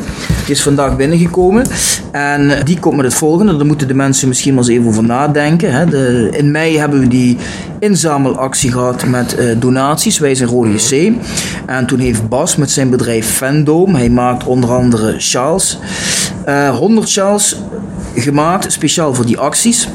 [0.45, 1.66] Die is vandaag binnengekomen.
[2.12, 3.58] En die komt met het volgende.
[3.58, 5.89] Daar moeten de mensen misschien wel eens even over nadenken.
[5.89, 7.38] De, in mei hebben we die
[7.80, 10.20] inzamelactie gehad met uh, donaties.
[10.20, 11.14] Wij zijn Rode JC.
[11.66, 15.18] En toen heeft Bas met zijn bedrijf Fandom, hij maakt onder andere
[16.47, 17.56] uh, 100 sjaals
[18.16, 19.88] gemaakt, speciaal voor die acties.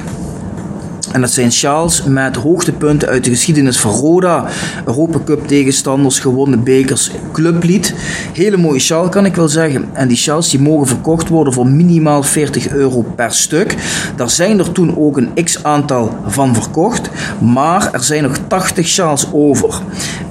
[1.12, 4.44] En dat zijn sjaals met hoogtepunten uit de geschiedenis van Roda.
[4.84, 7.94] Europa Cup tegenstanders, gewonnen bekers, clublied.
[8.32, 9.84] Hele mooie sjaal kan ik wel zeggen.
[9.92, 13.74] En die sjaals die mogen verkocht worden voor minimaal 40 euro per stuk.
[14.16, 17.10] Daar zijn er toen ook een x aantal van verkocht.
[17.40, 19.80] Maar er zijn nog 80 sjaals over.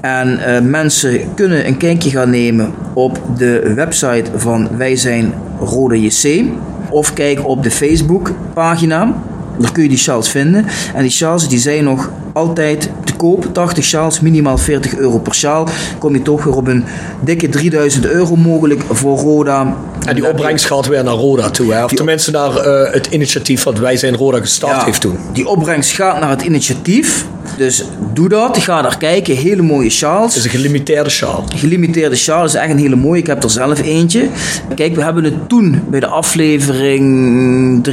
[0.01, 6.01] En uh, mensen kunnen een kijkje gaan nemen op de website van Wij zijn Rode
[6.01, 6.43] JC.
[6.89, 9.13] Of kijk op de Facebook pagina.
[9.58, 10.66] Daar kun je die sjaals vinden.
[10.95, 13.47] En die sjaals die zijn nog altijd te koop.
[13.53, 15.68] 80 sjaals, minimaal 40 euro per sjaal.
[15.97, 16.86] Kom je toch weer op een
[17.22, 19.76] dikke 3000 euro mogelijk voor Roda.
[20.05, 21.74] En die opbrengst gaat weer naar Roda toe.
[21.74, 21.84] Hè?
[21.84, 25.18] Of tenminste naar uh, het initiatief wat Wij zijn Roda gestart heeft toen.
[25.34, 27.26] Die opbrengst gaat naar het initiatief.
[27.58, 27.84] Dus
[28.14, 28.58] doe dat.
[28.58, 29.36] Ga daar kijken.
[29.36, 30.36] Hele mooie sjaals.
[30.36, 31.43] Het is een gelimiteerde sjaal.
[31.55, 33.20] Gelimiteerde sjaal is echt een hele mooie.
[33.20, 34.28] Ik heb er zelf eentje.
[34.76, 37.88] Kijk, we hebben het toen bij de aflevering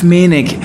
[0.00, 0.56] 3.5, meen ik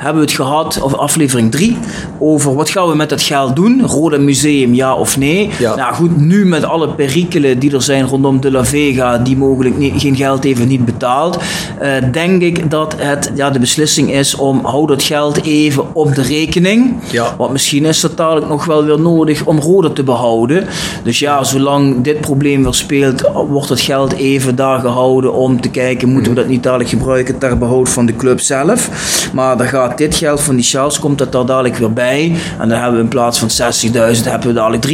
[0.00, 1.78] hebben we het gehad, of aflevering 3,
[2.18, 3.82] over wat gaan we met dat geld doen?
[3.86, 5.50] Rode Museum, ja of nee?
[5.58, 5.74] Ja.
[5.74, 9.78] Nou goed, nu met alle perikelen die er zijn rondom De La Vega, die mogelijk
[9.78, 11.38] niet, geen geld even niet betaald,
[11.82, 16.14] uh, denk ik dat het ja, de beslissing is om hou dat geld even op
[16.14, 16.94] de rekening.
[17.10, 17.34] Ja.
[17.36, 20.66] Want misschien is dat dadelijk nog wel weer nodig om Rode te behouden.
[21.02, 25.70] Dus ja, zolang dit probleem weer speelt, wordt het geld even daar gehouden om te
[25.70, 28.88] kijken, moeten we dat niet dadelijk gebruiken ter behoud van de club zelf.
[29.32, 32.36] Maar daar gaat dit geld van die shells komt dat daar dadelijk weer bij.
[32.58, 34.86] En dan hebben we in plaats van 60.000, hebben we dadelijk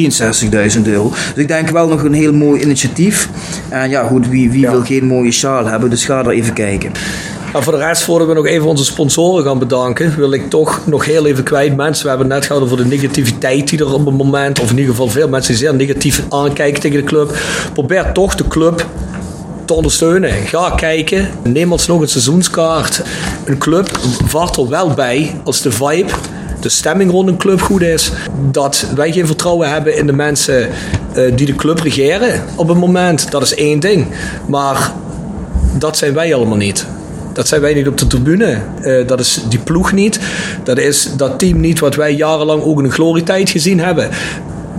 [0.76, 1.10] 63.000 euro.
[1.10, 3.28] Dus ik denk wel nog een heel mooi initiatief.
[3.68, 5.90] En ja, goed, wie, wie wil geen mooie sjaal hebben?
[5.90, 6.92] Dus ga er even kijken.
[7.52, 10.80] Nou, voor de rest, voordat we nog even onze sponsoren gaan bedanken, wil ik toch
[10.86, 11.76] nog heel even kwijt.
[11.76, 14.70] Mensen, we hebben het net gehad over de negativiteit die er op het moment, of
[14.70, 17.36] in ieder geval veel mensen die zeer negatief aankijken tegen de club.
[17.72, 18.86] Probeer toch de club
[19.66, 20.32] te ondersteunen.
[20.32, 21.28] Ga kijken.
[21.42, 23.02] Neem alsnog een seizoenskaart.
[23.44, 26.12] Een club vaart er wel bij als de vibe
[26.60, 28.12] de stemming rond een club goed is.
[28.50, 30.68] Dat wij geen vertrouwen hebben in de mensen
[31.16, 33.30] uh, die de club regeren op het moment.
[33.30, 34.06] Dat is één ding.
[34.48, 34.92] Maar
[35.78, 36.86] dat zijn wij allemaal niet.
[37.32, 38.58] Dat zijn wij niet op de tribune.
[38.80, 40.20] Uh, dat is die ploeg niet.
[40.62, 44.10] Dat is dat team niet wat wij jarenlang ook in een glorietijd gezien hebben.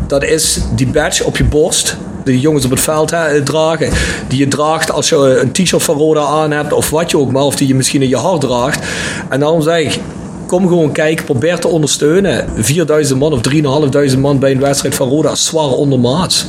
[0.08, 1.98] Dat is die badge op je borst
[2.28, 3.90] de jongens op het veld hè, dragen.
[4.28, 7.32] Die je draagt als je een t-shirt van Roda aan hebt of wat je ook
[7.32, 7.44] maar.
[7.44, 8.86] Of die je misschien in je hart draagt.
[9.30, 10.00] En daarom zeg ik,
[10.48, 12.50] kom gewoon kijken, probeer te ondersteunen.
[12.56, 16.46] 4000 man of 3500 man bij een wedstrijd van Roda is zwaar ondermaats.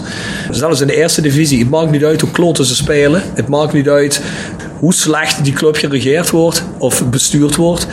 [0.51, 1.59] Zelfs in de eerste divisie.
[1.59, 3.22] Het maakt niet uit hoe kloten ze spelen.
[3.35, 4.22] Het maakt niet uit
[4.79, 7.87] hoe slecht die club geregeerd wordt of bestuurd wordt.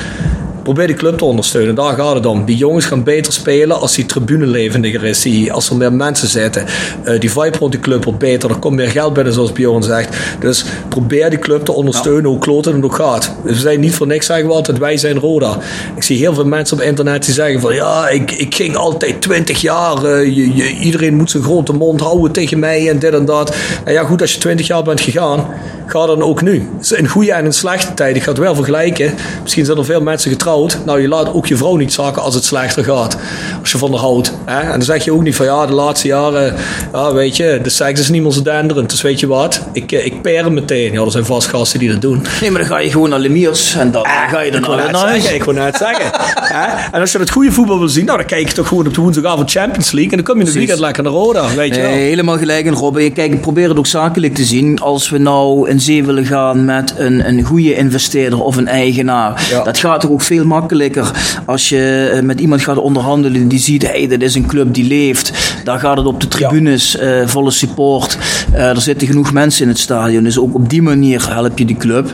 [0.66, 2.45] Probeer die club te ondersteunen, daar gaat het om.
[2.45, 6.28] Die jongens gaan beter spelen als die tribune levendiger is, die, als er meer mensen
[6.28, 6.66] zitten.
[7.03, 9.84] Uh, die vibe rond die club wordt beter, er komt meer geld binnen, zoals Bjorn
[9.84, 10.18] zegt.
[10.39, 13.36] Dus probeer die club te ondersteunen, hoe kloot het ook gaat.
[13.43, 15.57] We zijn niet voor niks zeggen we altijd, wij zijn Roda.
[15.95, 19.22] Ik zie heel veel mensen op internet die zeggen van, ja, ik, ik ging altijd
[19.22, 23.26] 20 jaar, uh, je, iedereen moet zijn grote mond houden tegen mij en dit en
[23.26, 23.55] dat.
[23.84, 25.47] En ja, goed, als je 20 jaar bent gegaan,
[25.86, 26.70] ga dan ook nu.
[26.95, 29.13] In goede en in slechte tijden, ik ga het wel vergelijken.
[29.41, 30.54] Misschien zijn er veel mensen getrouwd
[30.85, 33.17] nou, je laat ook je vrouw niet zakken als het slechter gaat.
[33.61, 34.33] Als je van haar houdt.
[34.45, 34.59] Hè?
[34.59, 36.55] En dan zeg je ook niet van ja, de laatste jaren,
[36.93, 38.89] ja, weet je, de seks is niet meer zo denderend.
[38.89, 40.91] Dus weet je wat, ik, eh, ik per meteen.
[40.91, 42.25] Ja, er zijn vast gasten die dat doen.
[42.41, 44.95] Nee, maar dan ga je gewoon naar Lemiers en dan ah, ga je dan naar
[44.95, 45.31] huis.
[45.31, 46.11] Ik wil net zeggen.
[46.91, 48.93] En als je het goede voetbal wil zien, nou, dan kijk je toch gewoon op
[48.93, 50.11] de woensdagavond Champions League.
[50.11, 51.91] En dan kom je in de weekend lekker naar Roda, weet je wel.
[51.91, 53.13] helemaal gelijk in Robben.
[53.13, 54.79] Kijk, probeer het ook zakelijk te zien.
[54.79, 59.61] Als we nou in zee willen gaan met een, een goede investeerder of een eigenaar.
[59.63, 61.11] Dat gaat toch ook veel makkelijker
[61.45, 64.87] als je eh, met iemand gaat onderhandelen die ziet, hey, dit is een club die
[64.87, 65.31] leeft.
[65.63, 68.17] Daar gaat het op de tribunes, uh, volle support.
[68.53, 70.23] Uh, er zitten genoeg mensen in het stadion.
[70.23, 72.13] Dus ook op die manier help je die club.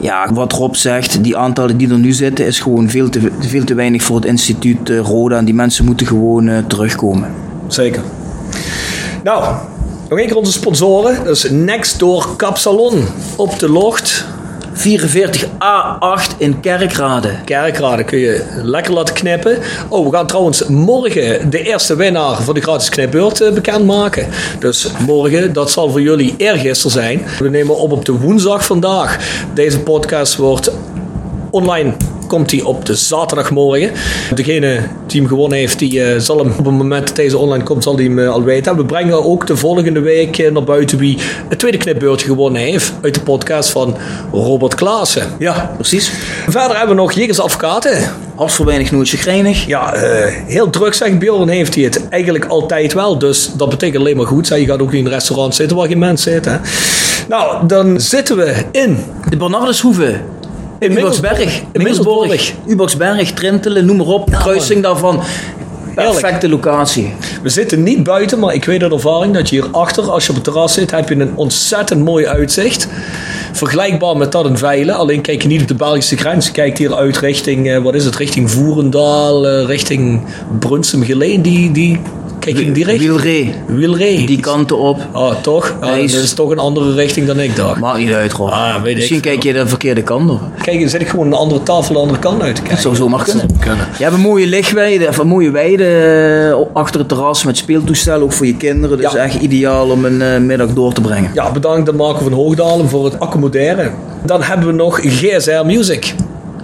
[0.00, 3.64] Ja, wat Rob zegt, die aantallen die er nu zitten, is gewoon veel te, veel
[3.64, 5.36] te weinig voor het instituut Roda.
[5.36, 7.30] En die mensen moeten gewoon terugkomen.
[7.66, 8.02] Zeker.
[9.24, 9.54] Nou,
[10.08, 11.24] Nog één keer onze sponsoren.
[11.24, 13.06] Dat is Nextdoor Kapsalon
[13.36, 14.24] op de Locht.
[14.76, 17.30] 44A8 in Kerkrade.
[17.44, 19.58] Kerkrade kun je lekker laten knippen.
[19.88, 24.26] Oh, we gaan trouwens morgen de eerste winnaar van de gratis knipbeurt eh, bekendmaken.
[24.58, 27.22] Dus morgen, dat zal voor jullie eergisteren zijn.
[27.38, 29.18] We nemen op op de woensdag vandaag.
[29.54, 30.70] Deze podcast wordt
[31.50, 31.94] online
[32.26, 33.90] komt hij op de zaterdagmorgen.
[34.34, 37.64] Degene die hem gewonnen heeft, die uh, zal hem op het moment dat deze online
[37.64, 38.76] komt, zal hij hem uh, al weten.
[38.76, 41.18] We brengen ook de volgende week uh, naar buiten wie
[41.48, 43.96] het tweede knipbeurtje gewonnen heeft uit de podcast van
[44.32, 45.26] Robert Klaassen.
[45.38, 46.12] Ja, precies.
[46.48, 47.98] Verder hebben we nog Jegers Advocaten.
[48.34, 49.66] Hart voor weinig, nooit chagrijnig.
[49.66, 49.92] Ja,
[50.46, 53.18] heel druk zegt Bjorn heeft hij het eigenlijk altijd wel.
[53.18, 54.48] Dus dat betekent alleen maar goed.
[54.48, 56.60] Je gaat ook niet in een restaurant zitten waar geen mensen zitten.
[57.28, 59.04] Nou, dan zitten we in...
[59.28, 60.20] De Bernardeshoeve.
[60.78, 61.62] In Uboxberg.
[61.72, 62.52] Middelburg.
[62.66, 64.28] Uboxberg, Trintelen, noem maar op.
[64.28, 65.22] Ja, kruising daarvan.
[65.94, 67.12] Perfecte locatie.
[67.42, 70.34] We zitten niet buiten, maar ik weet uit ervaring dat je hierachter, als je op
[70.34, 72.88] het terras zit, heb je een ontzettend mooi uitzicht.
[73.52, 76.46] Vergelijkbaar met dat in Veilen, alleen kijk je niet op de Belgische grens.
[76.46, 80.20] Je kijkt hier uit richting, eh, wat is het, richting Voerendaal, eh, richting
[80.58, 81.42] Brunsum Geleen.
[81.42, 82.00] Die, die
[82.46, 82.98] Kijk je direct?
[83.66, 84.26] Wielree.
[84.26, 84.98] Die kanten op.
[85.12, 85.76] Oh, toch?
[85.80, 87.80] Ah, dat is toch een andere richting dan ik dacht.
[87.80, 88.50] Maakt niet uit, gewoon.
[88.50, 90.40] Ah, weet Misschien kijk je de verkeerde kant op.
[90.62, 92.74] Kijk, dan zit ik gewoon een andere tafel de andere kant uit te kijken.
[92.74, 93.46] Dat zou zomaar kunnen.
[93.60, 93.86] kunnen.
[93.98, 95.84] Je hebt een mooie lichtweide, of een mooie weide
[96.50, 98.98] eh, achter het terras met speeltoestellen, ook voor je kinderen.
[98.98, 101.30] Dus echt ideaal om een uh, middag door te brengen.
[101.34, 103.94] Ja, bedankt aan Marco van Hoogdalen voor het accommoderen.
[104.24, 106.14] Dan hebben we nog GSR Music.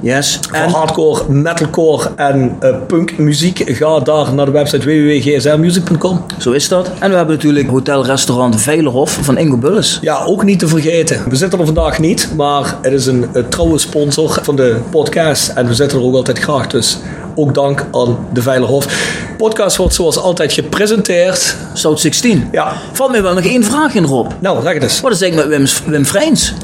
[0.03, 0.39] Yes.
[0.49, 0.71] Voor en...
[0.71, 6.25] hardcore, metalcore en uh, punkmuziek, ga daar naar de website www.gsrmusic.com.
[6.39, 6.91] Zo is dat.
[6.99, 9.99] En we hebben natuurlijk hotel-restaurant Veilerhof van Ingo Bulles.
[10.01, 11.23] Ja, ook niet te vergeten.
[11.29, 15.49] We zitten er vandaag niet, maar het is een, een trouwe sponsor van de podcast.
[15.49, 16.99] En we zitten er ook altijd graag, dus
[17.35, 18.85] ook dank aan de Veilerhof.
[18.87, 21.57] De podcast wordt zoals altijd gepresenteerd.
[21.73, 22.49] South 16.
[22.53, 22.73] Ja.
[22.93, 24.31] Valt mij wel nog één vraag in, Rob.
[24.39, 25.01] Nou, zeg het eens.
[25.01, 26.55] Wat is eigenlijk met Wim, Wim Vrijns?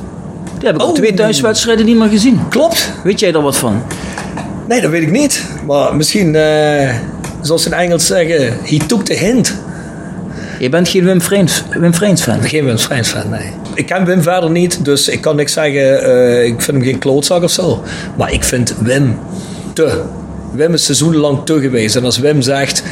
[0.59, 0.95] Die heb ik al oh.
[0.95, 2.49] twee thuiswedstrijden niet meer gezien.
[2.49, 2.93] Klopt.
[3.05, 3.83] Weet jij er wat van?
[4.69, 5.45] Nee, dat weet ik niet.
[5.67, 6.95] Maar misschien, uh,
[7.41, 9.55] zoals ze in Engels zeggen, he took the hint.
[10.59, 12.43] Je bent geen Wim Vreens, Wim fan?
[12.43, 13.51] Geen Wim Vreens fan, nee.
[13.75, 16.09] Ik ken Wim verder niet, dus ik kan niks zeggen.
[16.09, 17.83] Uh, ik vind hem geen klootzak of zo.
[18.17, 19.19] Maar ik vind Wim
[19.73, 20.03] te
[20.53, 21.97] Wim is seizoenlang te geweest.
[21.97, 22.83] En als Wim zegt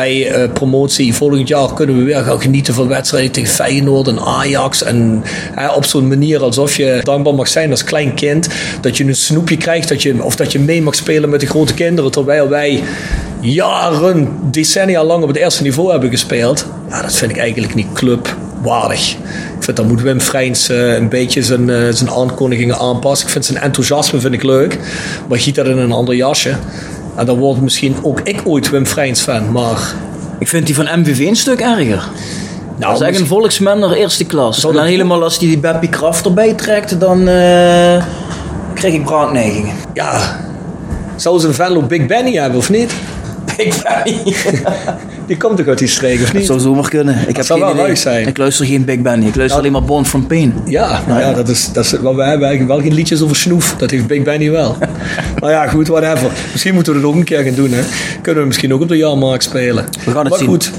[0.00, 4.20] bij uh, promotie, volgend jaar kunnen we weer gaan genieten van wedstrijden tegen Feyenoord en
[4.20, 4.82] Ajax.
[4.82, 5.24] En
[5.76, 8.48] op zo'n manier alsof je dankbaar mag zijn als klein kind.
[8.80, 11.46] Dat je een snoepje krijgt dat je, of dat je mee mag spelen met de
[11.46, 12.10] grote kinderen.
[12.10, 12.82] Terwijl wij
[13.40, 16.66] jaren, decennia lang op het eerste niveau hebben gespeeld.
[16.88, 19.10] Ja, dat vind ik eigenlijk niet clubwaardig.
[19.56, 23.26] Ik vind dat moet Wim Freins uh, een beetje zijn, uh, zijn aankondigingen aanpassen.
[23.26, 24.78] Ik vind zijn enthousiasme vind ik leuk.
[25.28, 26.54] Maar giet dat in een ander jasje.
[27.20, 29.94] En dan wordt misschien ook ik ooit Wim Freins fan, maar...
[30.38, 32.08] Ik vind die van MVV een stuk erger.
[32.76, 34.60] Nou, dat is echt een volksmenner eerste klas.
[34.60, 38.04] Dan helemaal als hij die Beppie Kraft erbij trekt, dan uh,
[38.74, 39.74] krijg ik braakneigingen.
[39.94, 40.40] Ja,
[41.16, 42.92] zou ze een op Big Benny hebben of niet?
[43.56, 44.22] Big Benny?
[45.30, 46.32] Die komt toch uit die streek, of niet?
[46.32, 47.28] Dat zou zomaar kunnen.
[47.28, 48.26] Ik heb zou wel zijn.
[48.26, 49.26] Ik luister geen Big Benny.
[49.26, 50.54] Ik luister alleen maar Born from Pain.
[50.66, 53.36] Ja, nou ja, dat is, dat is, wel, wij hebben eigenlijk wel geen liedjes over
[53.36, 53.74] snoef.
[53.78, 54.76] Dat heeft Big Benny wel.
[55.40, 56.30] maar ja, goed, whatever.
[56.52, 57.70] Misschien moeten we het ook een keer gaan doen.
[57.70, 57.82] Hè.
[58.22, 59.84] Kunnen we misschien ook op de jaarmarkt spelen.
[60.04, 60.48] We gaan het maar zien.
[60.48, 60.70] goed.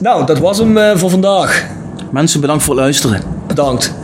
[0.00, 1.66] Nou, dat was hem uh, voor vandaag.
[2.10, 3.22] Mensen, bedankt voor het luisteren.
[3.46, 3.94] Bedankt.